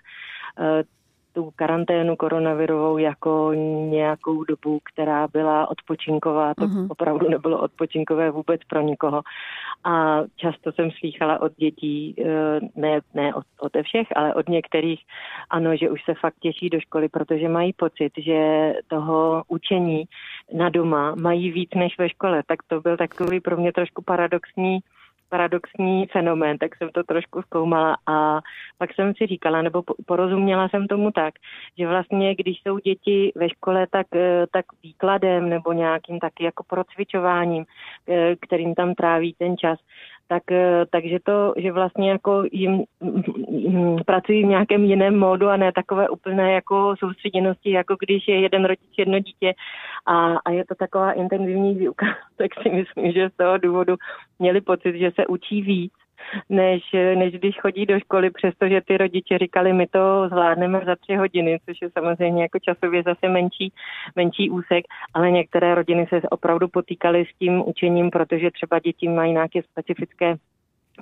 [1.37, 3.53] tu karanténu koronavirovou jako
[3.89, 6.53] nějakou dobu, která byla odpočinková.
[6.53, 6.87] To uh-huh.
[6.89, 9.21] opravdu nebylo odpočinkové vůbec pro nikoho.
[9.83, 15.01] A často jsem slýchala od dětí, eh, ne, ne od, od všech, ale od některých,
[15.49, 20.03] ano, že už se fakt těší do školy, protože mají pocit, že toho učení
[20.53, 22.43] na doma mají víc než ve škole.
[22.47, 24.79] Tak to byl takový pro mě trošku paradoxní
[25.29, 28.39] paradoxní fenomén, tak jsem to trošku zkoumala a
[28.77, 31.33] pak jsem si říkala, nebo porozuměla jsem tomu tak,
[31.77, 36.63] že vlastně, když jsou děti ve škole, tak, eh, tak výkladem nebo nějakým taky jako
[36.63, 37.65] procvičováním,
[38.07, 39.79] eh, kterým tam tráví ten čas,
[40.27, 45.57] tak, eh, takže to, že vlastně jako jim mm, pracují v nějakém jiném módu a
[45.57, 49.53] ne takové úplné jako soustředěnosti, jako když je jeden rodič, jedno dítě
[50.05, 52.05] a, a je to taková intenzivní výuka,
[52.37, 53.95] tak si myslím, že z toho důvodu
[54.39, 55.93] měli pocit, že se učí víc
[56.49, 56.83] než,
[57.15, 61.59] než když chodí do školy, přestože ty rodiče říkali, my to zvládneme za tři hodiny,
[61.65, 63.73] což je samozřejmě jako časově zase menší,
[64.15, 69.33] menší úsek, ale některé rodiny se opravdu potýkaly s tím učením, protože třeba děti mají
[69.33, 70.35] nějaké specifické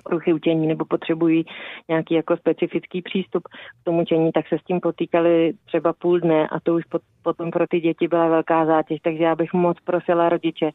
[0.04, 1.46] poruchy učení nebo potřebují
[1.90, 3.44] nějaký jako specifický přístup
[3.82, 6.84] k tomu učení, tak se s tím potýkali třeba půl dne a to už
[7.24, 10.72] potom pro ty děti byla velká zátěž, takže já bych moc prosila rodiče,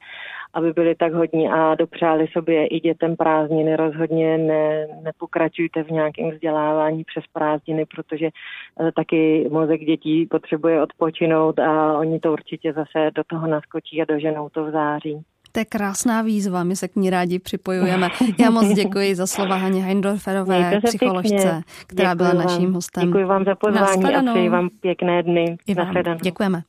[0.55, 3.77] aby byli tak hodní a dopřáli sobě i dětem prázdniny.
[3.77, 11.59] Rozhodně ne, nepokračujte v nějakém vzdělávání přes prázdniny, protože eh, taky mozek dětí potřebuje odpočinout
[11.59, 15.25] a oni to určitě zase do toho naskočí a doženou to v září.
[15.53, 18.09] To je krásná výzva, my se k ní rádi připojujeme.
[18.39, 21.63] Já moc děkuji za slova Haně Heindorferové, psycholožce, pěkně.
[21.87, 23.07] která děkuji byla naším hostem.
[23.07, 25.57] Děkuji vám za pozvání a přeji vám pěkné dny.
[25.67, 25.95] I vám.
[26.23, 26.63] Děkujeme.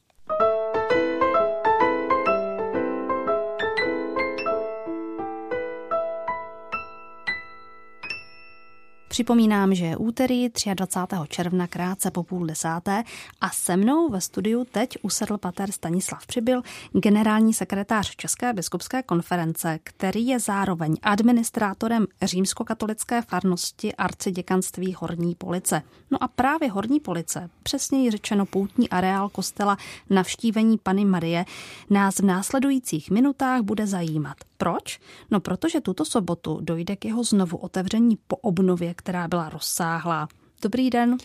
[9.21, 11.15] Připomínám, že je úterý 23.
[11.27, 13.03] června krátce po půl desáté
[13.41, 16.61] a se mnou ve studiu teď usedl pater Stanislav Přibyl,
[16.93, 25.81] generální sekretář České biskupské konference, který je zároveň administrátorem římskokatolické farnosti arciděkanství Horní Police.
[26.11, 29.77] No a právě Horní Police, přesněji řečeno poutní areál kostela
[30.09, 31.45] navštívení Pany Marie,
[31.89, 34.37] nás v následujících minutách bude zajímat.
[34.57, 34.99] Proč?
[35.31, 40.27] No protože tuto sobotu dojde k jeho znovu otevření po obnově, která byla rozsáhlá.
[40.61, 41.17] Dobrý den.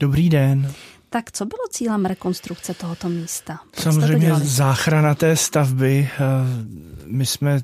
[0.00, 0.72] Dobrý den.
[1.10, 3.60] Tak co bylo cílem rekonstrukce tohoto místa?
[3.70, 6.08] Proč Samozřejmě to záchrana té stavby.
[6.12, 6.18] Eh,
[7.06, 7.60] my jsme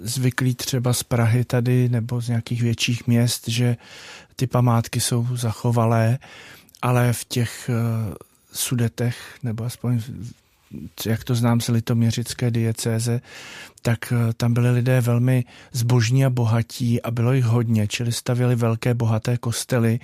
[0.00, 3.76] zvyklí třeba z Prahy tady nebo z nějakých větších měst, že
[4.36, 6.18] ty památky jsou zachovalé,
[6.82, 8.14] ale v těch eh,
[8.52, 10.00] sudetech, nebo aspoň
[11.06, 13.20] jak to znám z litoměřické diecéze,
[13.82, 18.56] tak eh, tam byli lidé velmi zbožní a bohatí a bylo jich hodně, čili stavěli
[18.56, 20.00] velké bohaté kostely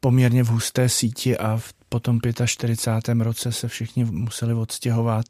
[0.00, 3.20] poměrně v husté síti a v potom 45.
[3.20, 5.24] roce se všichni museli odstěhovat.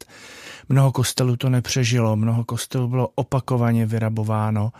[0.69, 4.71] Mnoho kostelů to nepřežilo, mnoho kostelů bylo opakovaně vyrabováno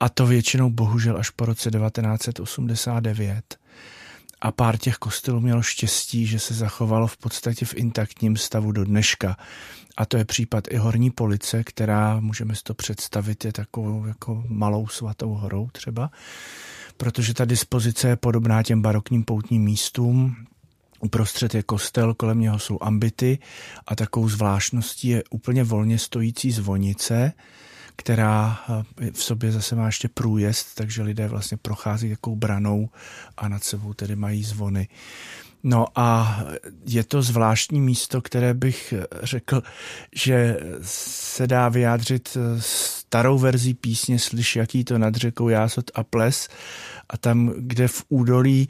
[0.00, 3.58] a to většinou bohužel až po roce 1989
[4.40, 8.84] a pár těch kostelů mělo štěstí, že se zachovalo v podstatě v intaktním stavu do
[8.84, 9.36] dneška.
[9.96, 14.44] A to je případ i Horní Police, která, můžeme si to představit, je takovou jako
[14.48, 16.10] malou svatou horou třeba,
[16.96, 20.36] protože ta dispozice je podobná těm barokním poutním místům,
[21.00, 23.38] Uprostřed je kostel, kolem něho jsou ambity
[23.86, 27.32] a takovou zvláštností je úplně volně stojící zvonice,
[27.98, 28.60] která
[29.00, 32.88] eh, v sobě zase má ještě průjezd, takže lidé vlastně prochází jakou branou
[33.36, 34.88] a nad sebou tedy mají zvony.
[35.62, 36.38] No a
[36.86, 39.62] je to zvláštní místo, které bych řekl,
[40.14, 46.04] že se dá vyjádřit eh, starou verzí písně Slyš, jaký to nad řekou jásot a
[46.04, 46.48] ples
[47.08, 48.68] a tam, kde v údolí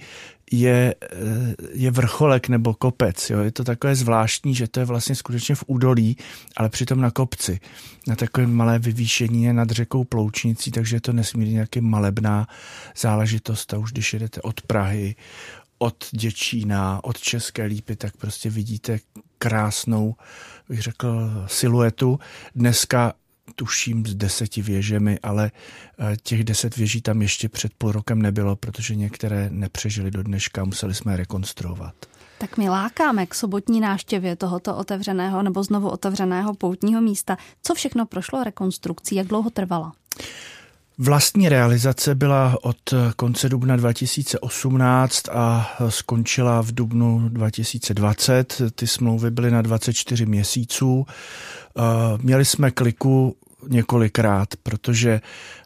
[0.53, 3.31] je, eh, je vrcholek nebo kopec.
[3.31, 3.41] Jo.
[3.41, 6.17] Je to takové zvláštní, že to je vlastně skutečně v údolí,
[6.57, 7.61] ale přitom na kopci.
[8.07, 12.47] Na takové malé vyvýšení nad řekou Ploučnicí, takže je to nesmírně nějaký malebná
[12.97, 13.75] záležitost.
[13.75, 15.15] A už když jedete od Prahy,
[15.79, 18.99] od Děčína, od České lípy, tak prostě vidíte
[19.39, 20.15] krásnou,
[20.69, 22.19] bych řekl, siluetu.
[22.55, 23.13] Dneska
[23.55, 25.51] tuším s deseti věžemi, ale
[25.99, 30.65] eh, těch deset věží tam ještě před půl rokem nebylo, protože některé nepřežili do dneška,
[30.65, 31.95] museli jsme je rekonstruovat.
[32.39, 37.37] Tak my lákáme k sobotní náštěvě tohoto otevřeného nebo znovu otevřeného poutního místa.
[37.63, 39.93] Co všechno prošlo rekonstrukcí, jak dlouho trvala?
[41.01, 48.63] Vlastní realizace byla od konce dubna 2018 a skončila v dubnu 2020.
[48.75, 51.07] Ty smlouvy byly na 24 měsíců.
[51.09, 51.83] Eh,
[52.23, 53.37] měli jsme kliku
[53.69, 55.21] několikrát, protože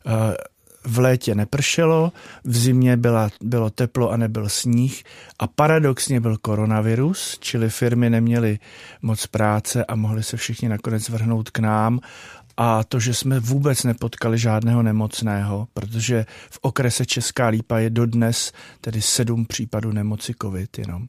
[0.06, 0.36] eh,
[0.84, 2.12] v létě nepršelo,
[2.44, 5.04] v zimě byla, bylo teplo a nebyl sníh
[5.38, 8.58] a paradoxně byl koronavirus, čili firmy neměly
[9.02, 12.00] moc práce a mohli se všichni nakonec vrhnout k nám
[12.56, 18.52] a to, že jsme vůbec nepotkali žádného nemocného, protože v okrese Česká Lípa je dodnes
[18.80, 21.08] tedy sedm případů nemoci COVID jenom,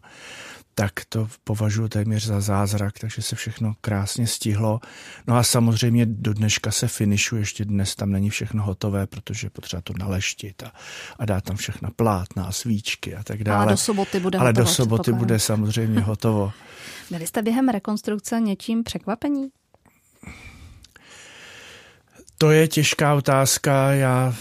[0.76, 4.80] tak to považuji téměř za zázrak, takže se všechno krásně stihlo.
[5.28, 9.82] No a samozřejmě do dneška se finišuje, ještě dnes tam není všechno hotové, protože potřeba
[9.82, 10.72] to naleštit a,
[11.20, 13.64] a dát tam všechna plátna, svíčky a tak dále.
[13.64, 16.52] Ale do soboty bude Ale hotovo, do soboty bude samozřejmě hotovo.
[17.12, 19.50] Byli jste během rekonstrukce něčím překvapení?
[22.44, 23.92] To je těžká otázka.
[23.92, 24.36] Já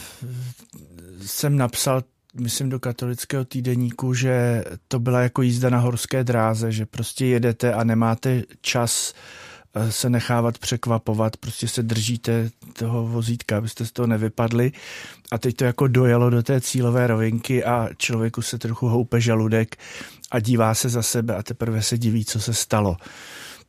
[1.27, 2.03] jsem napsal,
[2.35, 7.73] myslím, do katolického týdeníku, že to byla jako jízda na horské dráze, že prostě jedete
[7.73, 9.15] a nemáte čas
[9.75, 14.73] eh, se nechávat překvapovat, prostě se držíte toho vozítka, abyste z toho nevypadli
[15.31, 19.77] a teď to jako dojelo do té cílové rovinky a člověku se trochu houpe žaludek
[20.31, 22.97] a dívá se za sebe a teprve se diví, co se stalo.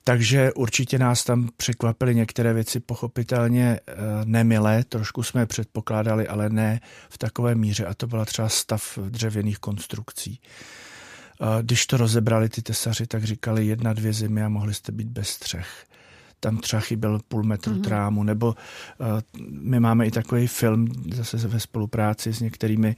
[0.04, 3.94] Takže určitě nás tam překvapily některé věci pochopitelně eh,
[4.26, 9.60] nemilé, trošku jsme předpokládali, ale ne v takové míře a to byla třeba stav dřevěných
[9.60, 10.39] konstrukcí.
[11.62, 15.30] Když to rozebrali ty tesaři, tak říkali jedna, dvě zimy a mohli jste být bez
[15.30, 15.86] střech
[16.44, 17.82] tam třeba chyběl půl metru mm-hmm.
[17.82, 18.56] trámu, nebo uh,
[19.50, 22.96] my máme i takový film zase ve spolupráci s některými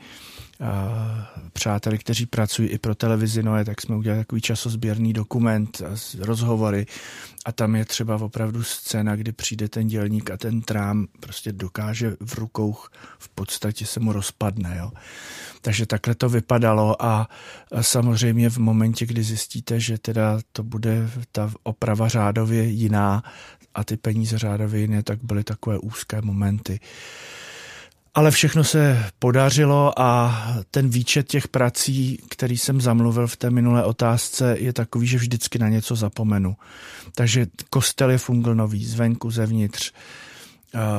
[1.53, 6.85] přáteli, kteří pracují i pro televizi Noé, tak jsme udělali takový časozběrný dokument, a rozhovory
[7.45, 12.15] a tam je třeba opravdu scéna, kdy přijde ten dělník a ten trám prostě dokáže
[12.19, 12.75] v rukou
[13.19, 14.77] v podstatě se mu rozpadne.
[14.79, 14.91] Jo.
[15.61, 17.29] Takže takhle to vypadalo a,
[17.71, 23.23] a samozřejmě v momentě, kdy zjistíte, že teda to bude ta oprava řádově jiná
[23.75, 26.79] a ty peníze řádově jiné, tak byly takové úzké momenty.
[28.15, 33.83] Ale všechno se podařilo a ten výčet těch prací, který jsem zamluvil v té minulé
[33.83, 36.55] otázce, je takový, že vždycky na něco zapomenu.
[37.15, 39.93] Takže kostel je fungl nový, zvenku, zevnitř.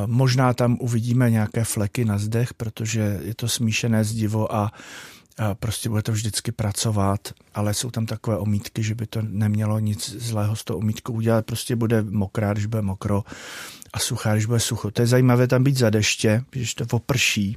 [0.06, 4.72] Možná tam uvidíme nějaké fleky na zdech, protože je to smíšené zdivo a
[5.54, 10.10] prostě bude to vždycky pracovat, ale jsou tam takové omítky, že by to nemělo nic
[10.10, 13.24] zlého s tou omítkou udělat, prostě bude mokrá, když bude mokro
[13.92, 14.90] a suchá, když bude sucho.
[14.90, 17.56] To je zajímavé tam být za deště, když to oprší,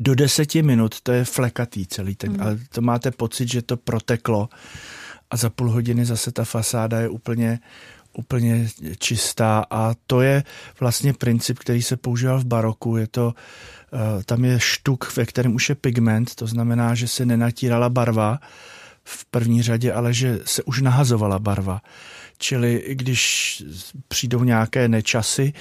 [0.00, 2.42] do deseti minut to je flekatý celý ten, mm.
[2.42, 4.48] ale to máte pocit, že to proteklo
[5.30, 7.60] a za půl hodiny zase ta fasáda je úplně
[8.12, 8.68] úplně
[8.98, 10.42] čistá a to je
[10.80, 12.96] vlastně princip, který se používal v baroku.
[12.96, 13.34] Je to,
[13.92, 18.38] eh, tam je štuk, ve kterém už je pigment, to znamená, že se nenatírala barva
[19.04, 21.80] v první řadě, ale že se už nahazovala barva.
[22.42, 23.62] Čili když
[24.08, 25.52] přijdou nějaké nečasy,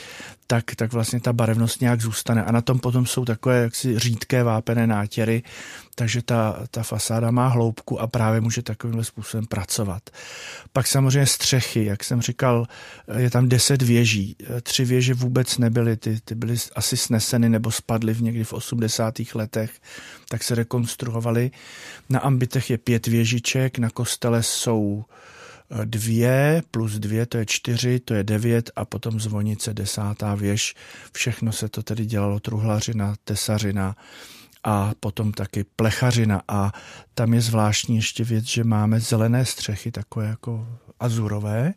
[0.48, 2.44] tak, tak vlastně ta barevnost nějak zůstane.
[2.44, 5.44] A na tom potom jsou takové jaksi řídké vápené nátěry,
[5.96, 10.10] takže ta, ta fasáda má hloubku a právě může takovýmhle způsobem pracovat.
[10.74, 12.68] Pak samozřejmě střechy, jak jsem říkal,
[13.18, 14.36] je tam deset věží.
[14.64, 19.14] Tři věže vůbec nebyly, ty, ty byly asi sneseny nebo spadly v někdy v 80.
[19.36, 19.72] letech,
[20.30, 21.52] tak se rekonstruovaly.
[22.10, 25.06] Na ambitech je pět věžiček, na kostele jsou
[25.86, 30.76] dvě plus dvě, to je čtyři, to je devět a potom zvonice desátá věž.
[31.12, 33.96] Všechno se to tedy dělalo truhlařina, tesařina
[34.64, 36.72] a potom taky plechařina a
[37.14, 40.68] tam je zvláštní ještě věc, že máme zelené střechy, takové jako
[41.00, 41.74] azurové.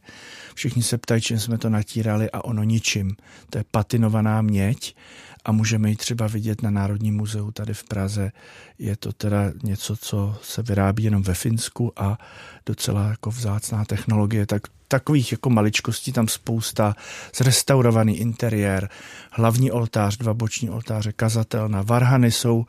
[0.54, 3.16] Všichni se ptají, čím jsme to natírali a ono ničím.
[3.50, 4.96] To je patinovaná měď
[5.44, 8.32] a můžeme ji třeba vidět na Národním muzeu tady v Praze.
[8.78, 12.18] Je to teda něco, co se vyrábí jenom ve Finsku a
[12.66, 14.62] docela jako vzácná technologie, tak
[14.92, 16.94] takových jako maličkostí tam spousta,
[17.36, 18.88] zrestaurovaný interiér,
[19.30, 22.64] hlavní oltář, dva boční oltáře, kazatelna, varhany jsou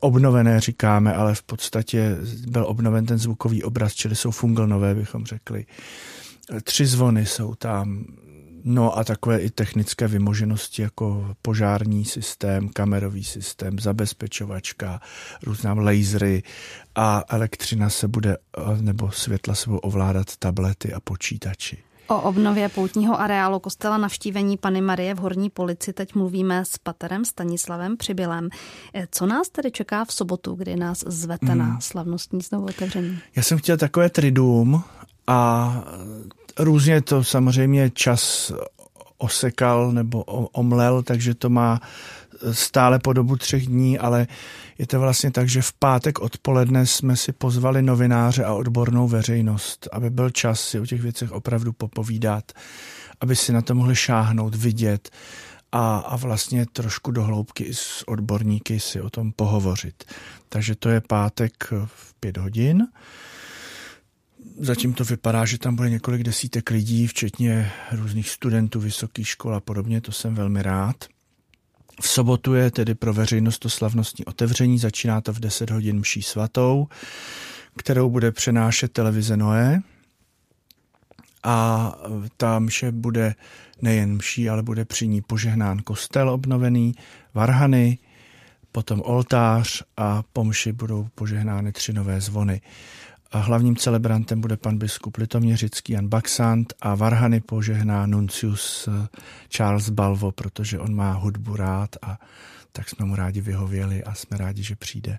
[0.00, 5.66] obnovené, říkáme, ale v podstatě byl obnoven ten zvukový obraz, čili jsou funglnové, bychom řekli.
[6.62, 8.04] Tři zvony jsou tam,
[8.64, 15.00] No a takové i technické vymoženosti jako požární systém, kamerový systém, zabezpečovačka,
[15.42, 16.42] různá lasery
[16.94, 18.36] a elektřina se bude,
[18.80, 21.78] nebo světla se budou ovládat tablety a počítači.
[22.08, 27.24] O obnově poutního areálu kostela navštívení Pany Marie v Horní Polici teď mluvíme s paterem
[27.24, 28.48] Stanislavem Přibylem.
[29.10, 31.58] Co nás tedy čeká v sobotu, kdy nás zvete hmm.
[31.58, 33.18] na slavnostní znovu otevření?
[33.36, 34.82] Já jsem chtěl takové triduum
[35.26, 35.84] a
[36.58, 38.52] Různě to samozřejmě čas
[39.18, 41.80] osekal nebo omlel, takže to má
[42.52, 44.26] stále po dobu třech dní, ale
[44.78, 49.88] je to vlastně tak, že v pátek odpoledne jsme si pozvali novináře a odbornou veřejnost,
[49.92, 52.52] aby byl čas si o těch věcech opravdu popovídat,
[53.20, 55.10] aby si na to mohli šáhnout, vidět
[55.72, 60.04] a, a vlastně trošku dohloubky s odborníky si o tom pohovořit.
[60.48, 61.52] Takže to je pátek
[61.86, 62.86] v pět hodin.
[64.58, 69.60] Zatím to vypadá, že tam bude několik desítek lidí, včetně různých studentů vysokých škol a
[69.60, 71.04] podobně, to jsem velmi rád.
[72.00, 76.22] V sobotu je tedy pro veřejnost to slavnostní otevření, začíná to v 10 hodin mší
[76.22, 76.88] svatou,
[77.76, 79.80] kterou bude přenášet televize Noé.
[81.44, 81.92] A
[82.36, 83.34] ta mše bude
[83.82, 86.94] nejen mší, ale bude při ní požehnán kostel obnovený,
[87.34, 87.98] varhany,
[88.72, 92.60] potom oltář a po mši budou požehnány tři nové zvony.
[93.32, 99.08] A hlavním celebrantem bude pan biskup Litoměřický Jan Baxant a Varhany požehná nuncius eh,
[99.48, 102.18] Charles Balvo, protože on má hudbu rád a
[102.72, 105.18] tak jsme mu rádi vyhověli a jsme rádi, že přijde.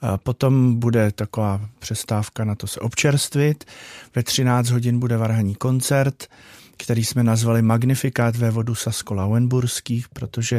[0.00, 3.64] A potom bude taková přestávka na to se občerstvit.
[4.14, 6.28] Ve 13 hodin bude varhaní koncert
[6.76, 10.56] který jsme nazvali Magnifikát vévodu Sasko-Lauenburských, protože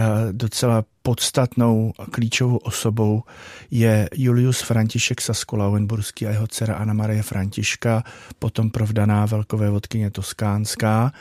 [0.00, 3.22] eh, docela podstatnou a klíčovou osobou
[3.70, 8.02] je Julius František Sasko-Lauenburský a jeho dcera Anna Marie Františka,
[8.38, 11.12] potom provdaná velkovévodkyně Toskánská.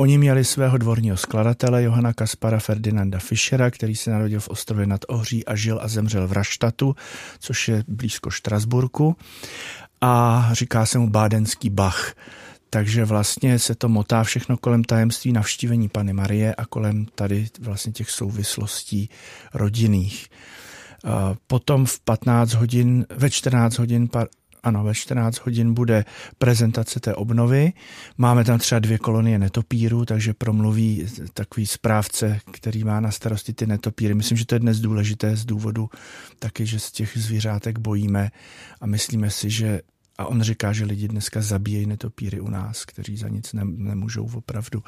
[0.00, 5.00] Oni měli svého dvorního skladatele Johana Kaspara Ferdinanda Fischera, který se narodil v ostrově nad
[5.08, 6.96] Ohří a žil a zemřel v Raštatu,
[7.38, 9.16] což je blízko Štrasburku.
[10.00, 12.14] A říká se mu Bádenský Bach.
[12.70, 17.92] Takže vlastně se to motá všechno kolem tajemství navštívení Pany Marie a kolem tady vlastně
[17.92, 19.10] těch souvislostí
[19.54, 20.26] rodinných.
[21.46, 24.08] Potom v 15 hodin, ve 14 hodin
[24.62, 26.04] ano, ve 14 hodin bude
[26.38, 27.72] prezentace té obnovy.
[28.18, 33.66] Máme tam třeba dvě kolonie netopírů, takže promluví takový správce, který má na starosti ty
[33.66, 34.14] netopíry.
[34.14, 35.90] Myslím, že to je dnes důležité z důvodu
[36.38, 38.30] taky, že z těch zvířátek bojíme
[38.80, 39.80] a myslíme si, že
[40.18, 44.30] a on říká, že lidi dneska zabíjejí netopíry u nás, kteří za nic ne, nemůžou
[44.34, 44.82] opravdu.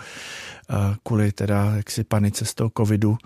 [1.03, 3.18] Kvůli teda jaksi panice z toho covidu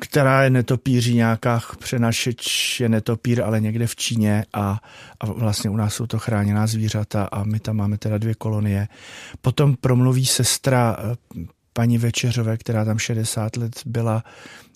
[0.00, 4.80] která je netopíří nějaká přenašeč je netopír, ale někde v Číně a,
[5.20, 8.88] a vlastně u nás jsou to chráněná zvířata a my tam máme teda dvě kolonie.
[9.40, 11.16] Potom promluví sestra eh,
[11.72, 14.24] paní Večeřové, která tam 60 let byla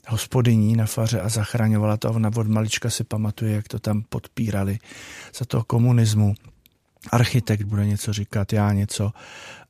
[0.07, 2.11] hospodyní na faře a zachraňovala to.
[2.11, 4.79] Ona od malička si pamatuje, jak to tam podpírali
[5.35, 6.35] za toho komunismu
[7.13, 9.13] architekt bude něco říkat, já něco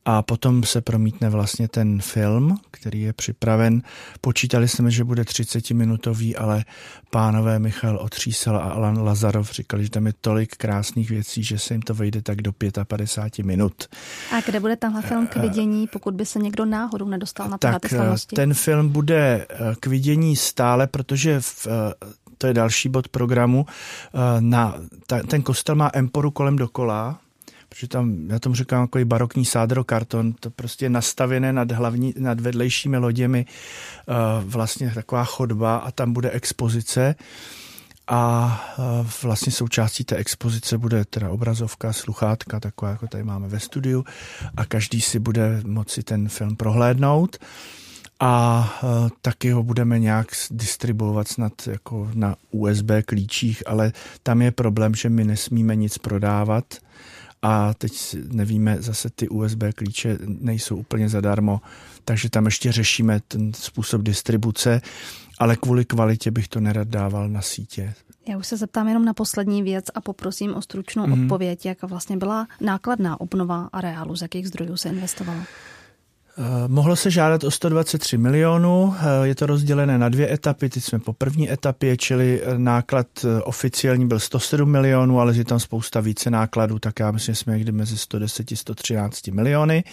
[0.09, 3.83] a potom se promítne vlastně ten film, který je připraven.
[4.21, 6.65] Počítali jsme, že bude 30-minutový, ale
[7.11, 11.75] pánové Michal Otřísel a Alan Lazarov říkali, že tam je tolik krásných věcí, že se
[11.75, 12.53] jim to vejde tak do
[12.85, 13.89] 55 minut.
[14.33, 17.83] A kde bude tenhle film k vidění, pokud by se někdo náhodou nedostal na tak
[18.35, 21.71] ten film bude eh, k vidění stále, protože v, eh,
[22.39, 23.67] to je další bod programu.
[23.69, 24.75] Eh, na,
[25.07, 27.19] ta, ten kostel má emporu kolem dokola,
[27.77, 32.41] protože tam, já tomu říkám, jako barokní sádro karton, to prostě nastavené nad, hlavní, nad
[32.41, 34.15] vedlejšími loděmi uh,
[34.51, 37.15] vlastně taková chodba a tam bude expozice.
[38.09, 43.61] A uh, vlastně součástí té expozice bude teda obrazovka, sluchátka, taková jako tady máme ve
[43.61, 44.05] studiu
[44.57, 47.37] a každý si bude moci ten film prohlédnout.
[48.21, 54.51] A uh, taky ho budeme nějak distribuovat snad jako na USB klíčích, ale tam je
[54.51, 56.65] problém, že my nesmíme nic prodávat,
[57.43, 61.61] a teď nevíme, zase ty USB klíče nejsou úplně zadarmo,
[62.05, 64.81] takže tam ještě řešíme ten způsob distribuce,
[65.39, 67.95] ale kvůli kvalitě bych to nerad dával na sítě.
[68.29, 71.23] Já už se zeptám jenom na poslední věc a poprosím o stručnou mm-hmm.
[71.23, 75.41] odpověď, jak vlastně byla nákladná obnova areálu, z jakých zdrojů se investovalo.
[76.39, 80.85] Eh, mohlo se žádat o 123 milionů, eh, je to rozdělené na dvě etapy, teď
[80.85, 83.07] jsme po první etapě, čili eh, náklad
[83.45, 87.53] oficiální byl 107 milionů, ale je tam spousta více nákladů, tak já myslím, že jsme
[87.53, 89.85] někdy mezi 110 a 113 miliony.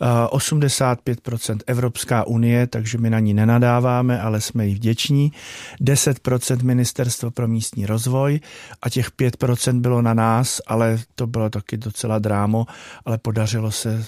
[0.00, 5.32] 85% Evropská unie, takže my na ní nenadáváme, ale jsme jí vděční.
[5.80, 8.40] 10% Ministerstvo pro místní rozvoj
[8.82, 12.66] a těch 5% bylo na nás, ale to bylo taky docela drámo,
[13.04, 14.04] ale podařilo se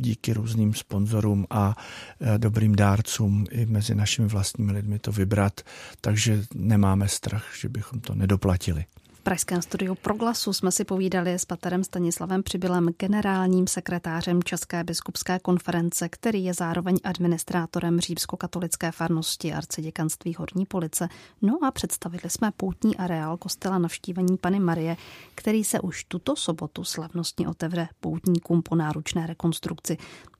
[0.00, 1.15] díky různým sponzorům
[1.50, 1.76] a
[2.20, 5.60] e, dobrým dárcům i mezi našimi vlastními lidmi to vybrat,
[6.00, 8.84] takže nemáme strach, že bychom to nedoplatili
[9.26, 16.08] pražském studiu Proglasu jsme si povídali s paterem Stanislavem Přibylem, generálním sekretářem České biskupské konference,
[16.08, 21.08] který je zároveň administrátorem římskokatolické farnosti arciděkanství Horní Police.
[21.42, 24.96] No a představili jsme poutní areál kostela navštívení Pany Marie,
[25.34, 29.96] který se už tuto sobotu slavnostně otevře poutníkům po náročné rekonstrukci.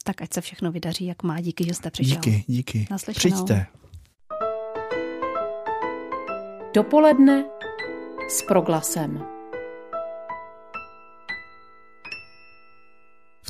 [0.07, 1.41] Tak ať se všechno vydaří, jak má.
[1.41, 2.15] Díky, že jste přišel.
[2.17, 2.87] Díky, díky.
[2.91, 3.35] Naslyšenou.
[3.35, 3.67] Přijďte.
[6.75, 7.45] Dopoledne
[8.29, 9.36] s proglasem.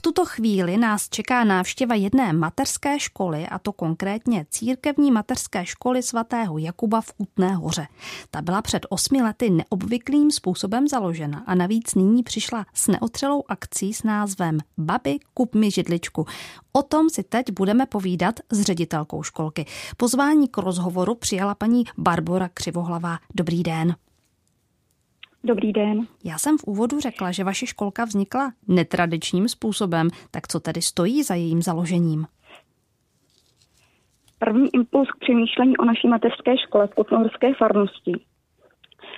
[0.06, 6.58] Tuto chvíli nás čeká návštěva jedné mateřské školy, a to konkrétně církevní mateřské školy svatého
[6.58, 7.86] Jakuba v Kutné hoře.
[8.30, 13.94] Ta byla před osmi lety neobvyklým způsobem založena a navíc nyní přišla s neotřelou akcí
[13.94, 16.26] s názvem Babi, kup mi židličku.
[16.72, 19.66] O tom si teď budeme povídat s ředitelkou školky.
[19.96, 23.18] Pozvání k rozhovoru přijala paní Barbora Křivohlavá.
[23.34, 23.96] Dobrý den.
[25.46, 26.06] Dobrý den.
[26.24, 31.22] Já jsem v úvodu řekla, že vaše školka vznikla netradičním způsobem, tak co tedy stojí
[31.22, 32.26] za jejím založením?
[34.38, 38.12] První impuls k přemýšlení o naší mateřské škole v Kutnohorské farnosti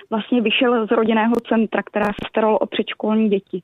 [0.09, 3.61] vlastně vyšel z rodinného centra, která se staralo o předškolní děti.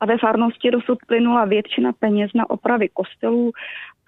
[0.00, 3.52] A ve farnosti dosud plynula většina peněz na opravy kostelů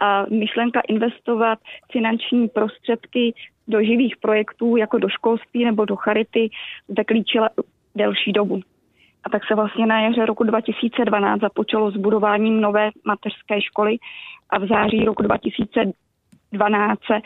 [0.01, 1.59] a myšlenka investovat
[1.93, 3.35] finanční prostředky
[3.68, 6.51] do živých projektů, jako do školství nebo do charity,
[6.89, 7.51] zde klíčila
[7.95, 8.61] delší dobu.
[9.24, 13.97] A tak se vlastně na jaře roku 2012 započalo s budováním nové mateřské školy
[14.51, 17.20] a v září roku 2012 se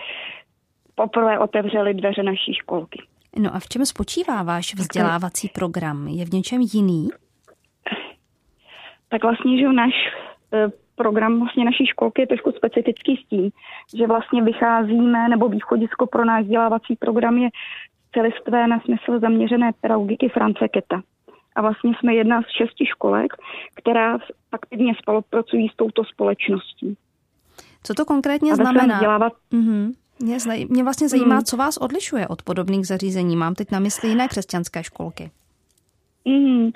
[0.95, 3.03] poprvé otevřely dveře naší školky.
[3.39, 6.09] No a v čem spočívá váš vzdělávací program?
[6.09, 7.09] Je v něčem jiný?
[9.09, 9.93] Tak vlastně, že náš
[10.53, 13.51] e, program vlastně naší školky je trošku specifický s tím,
[13.97, 17.49] že vlastně vycházíme, nebo východisko pro náš vzdělávací program je
[18.15, 21.03] celistvé na smysl zaměřené pedagogiky France Keta.
[21.57, 23.33] A vlastně jsme jedna z šesti školek,
[23.75, 24.19] která
[24.53, 26.97] aktivně spolupracují s touto společností.
[27.83, 28.95] Co to konkrétně znamená?
[28.95, 29.33] Vzdělávat...
[29.53, 29.93] Mm-hmm.
[30.23, 30.67] Mě, znaj...
[30.71, 31.43] mě vlastně zajímá, mm.
[31.43, 33.37] co vás odlišuje od podobných zařízení.
[33.37, 35.31] Mám teď na mysli jiné křesťanské školky.
[36.25, 36.71] Mm.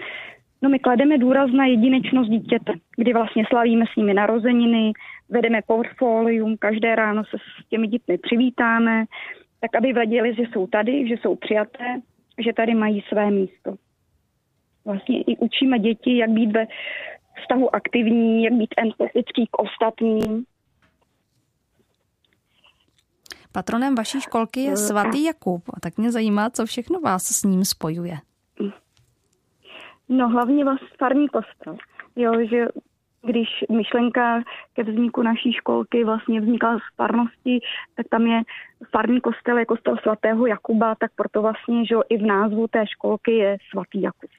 [0.63, 4.93] No my klademe důraz na jedinečnost dítěte, kdy vlastně slavíme s nimi narozeniny,
[5.29, 9.05] vedeme portfolium, každé ráno se s těmi dětmi přivítáme,
[9.63, 12.01] tak aby věděli, že jsou tady, že jsou přijaté,
[12.39, 13.75] že tady mají své místo.
[14.85, 16.67] Vlastně i učíme děti, jak být ve
[17.43, 20.45] vztahu aktivní, jak být empatický k ostatním.
[23.53, 25.63] Patronem vaší školky je svatý Jakub.
[25.75, 28.17] A tak mě zajímá, co všechno vás s ním spojuje.
[30.09, 31.77] No hlavně vlastně farní kostel.
[32.17, 32.67] Jo, že
[33.23, 34.43] když myšlenka
[34.73, 37.61] ke vzniku naší školky vlastně vznikla z farnosti,
[37.95, 38.43] tak tam je
[38.91, 43.33] farní kostel je kostel svatého Jakuba, tak proto vlastně, že i v názvu té školky
[43.33, 44.31] je svatý Jakub.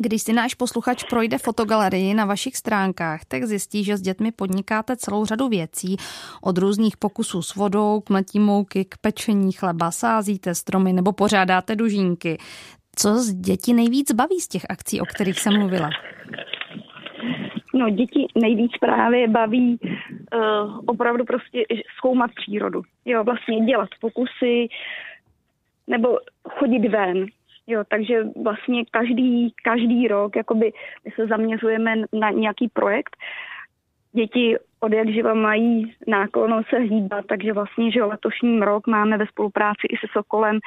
[0.00, 4.96] Když si náš posluchač projde fotogalerii na vašich stránkách, tak zjistí, že s dětmi podnikáte
[4.96, 5.96] celou řadu věcí.
[6.42, 11.76] Od různých pokusů s vodou, k mletí mouky, k pečení chleba, sázíte stromy nebo pořádáte
[11.76, 12.38] dužínky.
[12.96, 15.90] Co z děti nejvíc baví z těch akcí, o kterých jsem mluvila?
[17.78, 21.64] No, děti nejvíc právě baví uh, opravdu prostě
[21.96, 22.82] zkoumat přírodu.
[23.04, 24.68] Jo, vlastně dělat pokusy
[25.86, 26.18] nebo
[26.48, 27.26] chodit ven.
[27.66, 30.72] Jo, takže vlastně každý, každý rok jakoby
[31.04, 33.16] my se zaměřujeme na nějaký projekt.
[34.12, 39.26] Děti od jak živa mají náklonost se hýbat, takže vlastně, že letošním rok máme ve
[39.26, 40.58] spolupráci i se Sokolem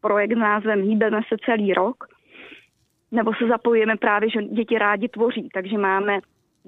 [0.00, 2.04] projekt s názvem Hýbeme se celý rok,
[3.12, 6.18] nebo se zapojujeme právě, že děti rádi tvoří, takže máme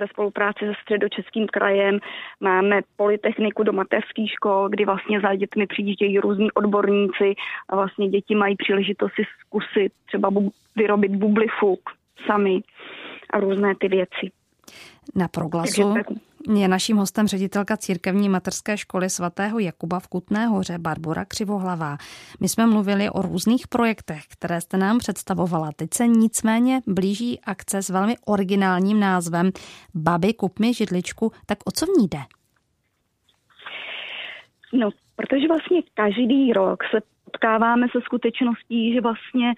[0.01, 1.99] ve spolupráci se středočeským krajem
[2.41, 7.35] máme polytechniku do mateřských škol, kdy vlastně za dětmi přijíždějí různí odborníci
[7.69, 11.81] a vlastně děti mají příležitost si zkusit třeba bu- vyrobit bublifuk
[12.27, 12.61] sami
[13.31, 14.31] a různé ty věci.
[15.15, 15.95] Na proglasu
[16.49, 21.97] je naším hostem ředitelka církevní materské školy svatého Jakuba v Kutné hoře Barbora Křivohlavá.
[22.41, 25.71] My jsme mluvili o různých projektech, které jste nám představovala.
[25.77, 29.51] Teď se nicméně blíží akce s velmi originálním názvem
[29.95, 31.33] Babi, kup mi židličku.
[31.47, 32.21] Tak o co v ní jde?
[34.73, 37.01] No, protože vlastně každý rok se
[37.31, 39.55] potkáváme se skutečností, že vlastně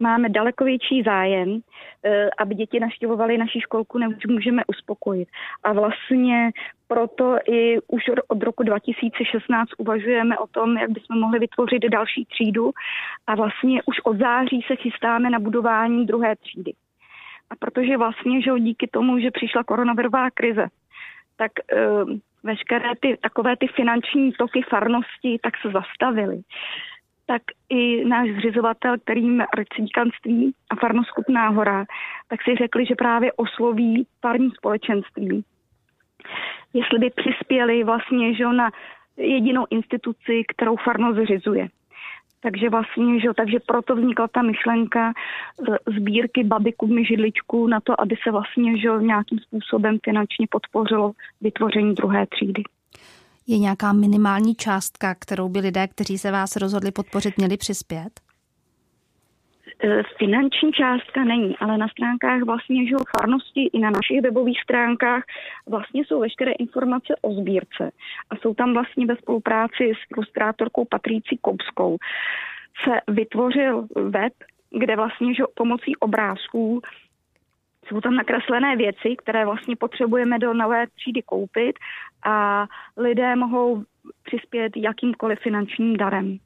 [0.00, 1.60] máme daleko větší zájem,
[2.04, 5.28] eh, aby děti naštěvovaly naší školku, než můžeme uspokojit.
[5.62, 6.50] A vlastně
[6.88, 12.70] proto i už od roku 2016 uvažujeme o tom, jak bychom mohli vytvořit další třídu
[13.26, 16.72] a vlastně už od září se chystáme na budování druhé třídy.
[17.50, 20.66] A protože vlastně, že díky tomu, že přišla koronavirová krize,
[21.36, 26.42] tak uh, veškeré ty takové ty finanční toky farnosti tak se zastavily
[27.30, 31.84] tak i náš zřizovatel, kterým recíkanství a farnoskupná hora,
[32.28, 35.44] tak si řekli, že právě osloví farní společenství.
[36.74, 38.70] Jestli by přispěli vlastně že na
[39.16, 41.68] jedinou instituci, kterou farnost zřizuje.
[42.42, 45.12] Takže vlastně, že, takže proto vznikla ta myšlenka
[45.86, 51.94] sbírky babiku mi židličku na to, aby se vlastně že, nějakým způsobem finančně podpořilo vytvoření
[51.94, 52.62] druhé třídy.
[53.50, 58.10] Je nějaká minimální částka, kterou by lidé, kteří se vás rozhodli podpořit, měli přispět?
[59.84, 65.22] E, finanční částka není, ale na stránkách vlastně že farnosti i na našich webových stránkách
[65.68, 67.90] vlastně jsou veškeré informace o sbírce
[68.30, 71.96] a jsou tam vlastně ve spolupráci s ilustrátorkou Patrící Kobskou
[72.84, 74.32] se vytvořil web,
[74.78, 76.80] kde vlastně že pomocí obrázků
[77.90, 81.78] jsou tam nakreslené věci, které vlastně potřebujeme do nové třídy koupit
[82.26, 82.66] a
[82.96, 83.84] lidé mohou
[84.22, 86.38] přispět jakýmkoliv finančním darem.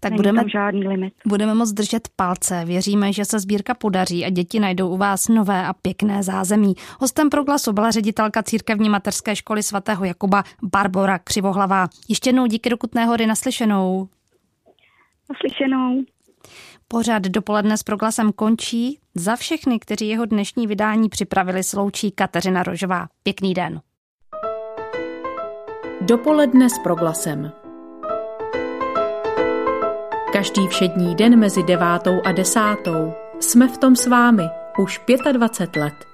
[0.00, 1.14] Tak budeme, žádný limit.
[1.26, 2.64] budeme moc držet palce.
[2.64, 6.74] Věříme, že se sbírka podaří a děti najdou u vás nové a pěkné zázemí.
[7.00, 11.88] Hostem proglasu byla ředitelka církevní materské školy svatého Jakuba Barbora Křivohlavá.
[12.08, 14.08] Ještě jednou díky do Kutné hory naslyšenou.
[15.30, 16.04] Naslyšenou.
[16.92, 18.98] Pořád dopoledne s proglasem končí.
[19.14, 23.06] Za všechny, kteří jeho dnešní vydání připravili, sloučí Kateřina Rožová.
[23.22, 23.80] Pěkný den.
[26.00, 27.52] Dopoledne s proglasem.
[30.32, 34.44] Každý všední den mezi devátou a desátou jsme v tom s vámi–
[34.78, 35.00] Už
[35.32, 36.09] 25 let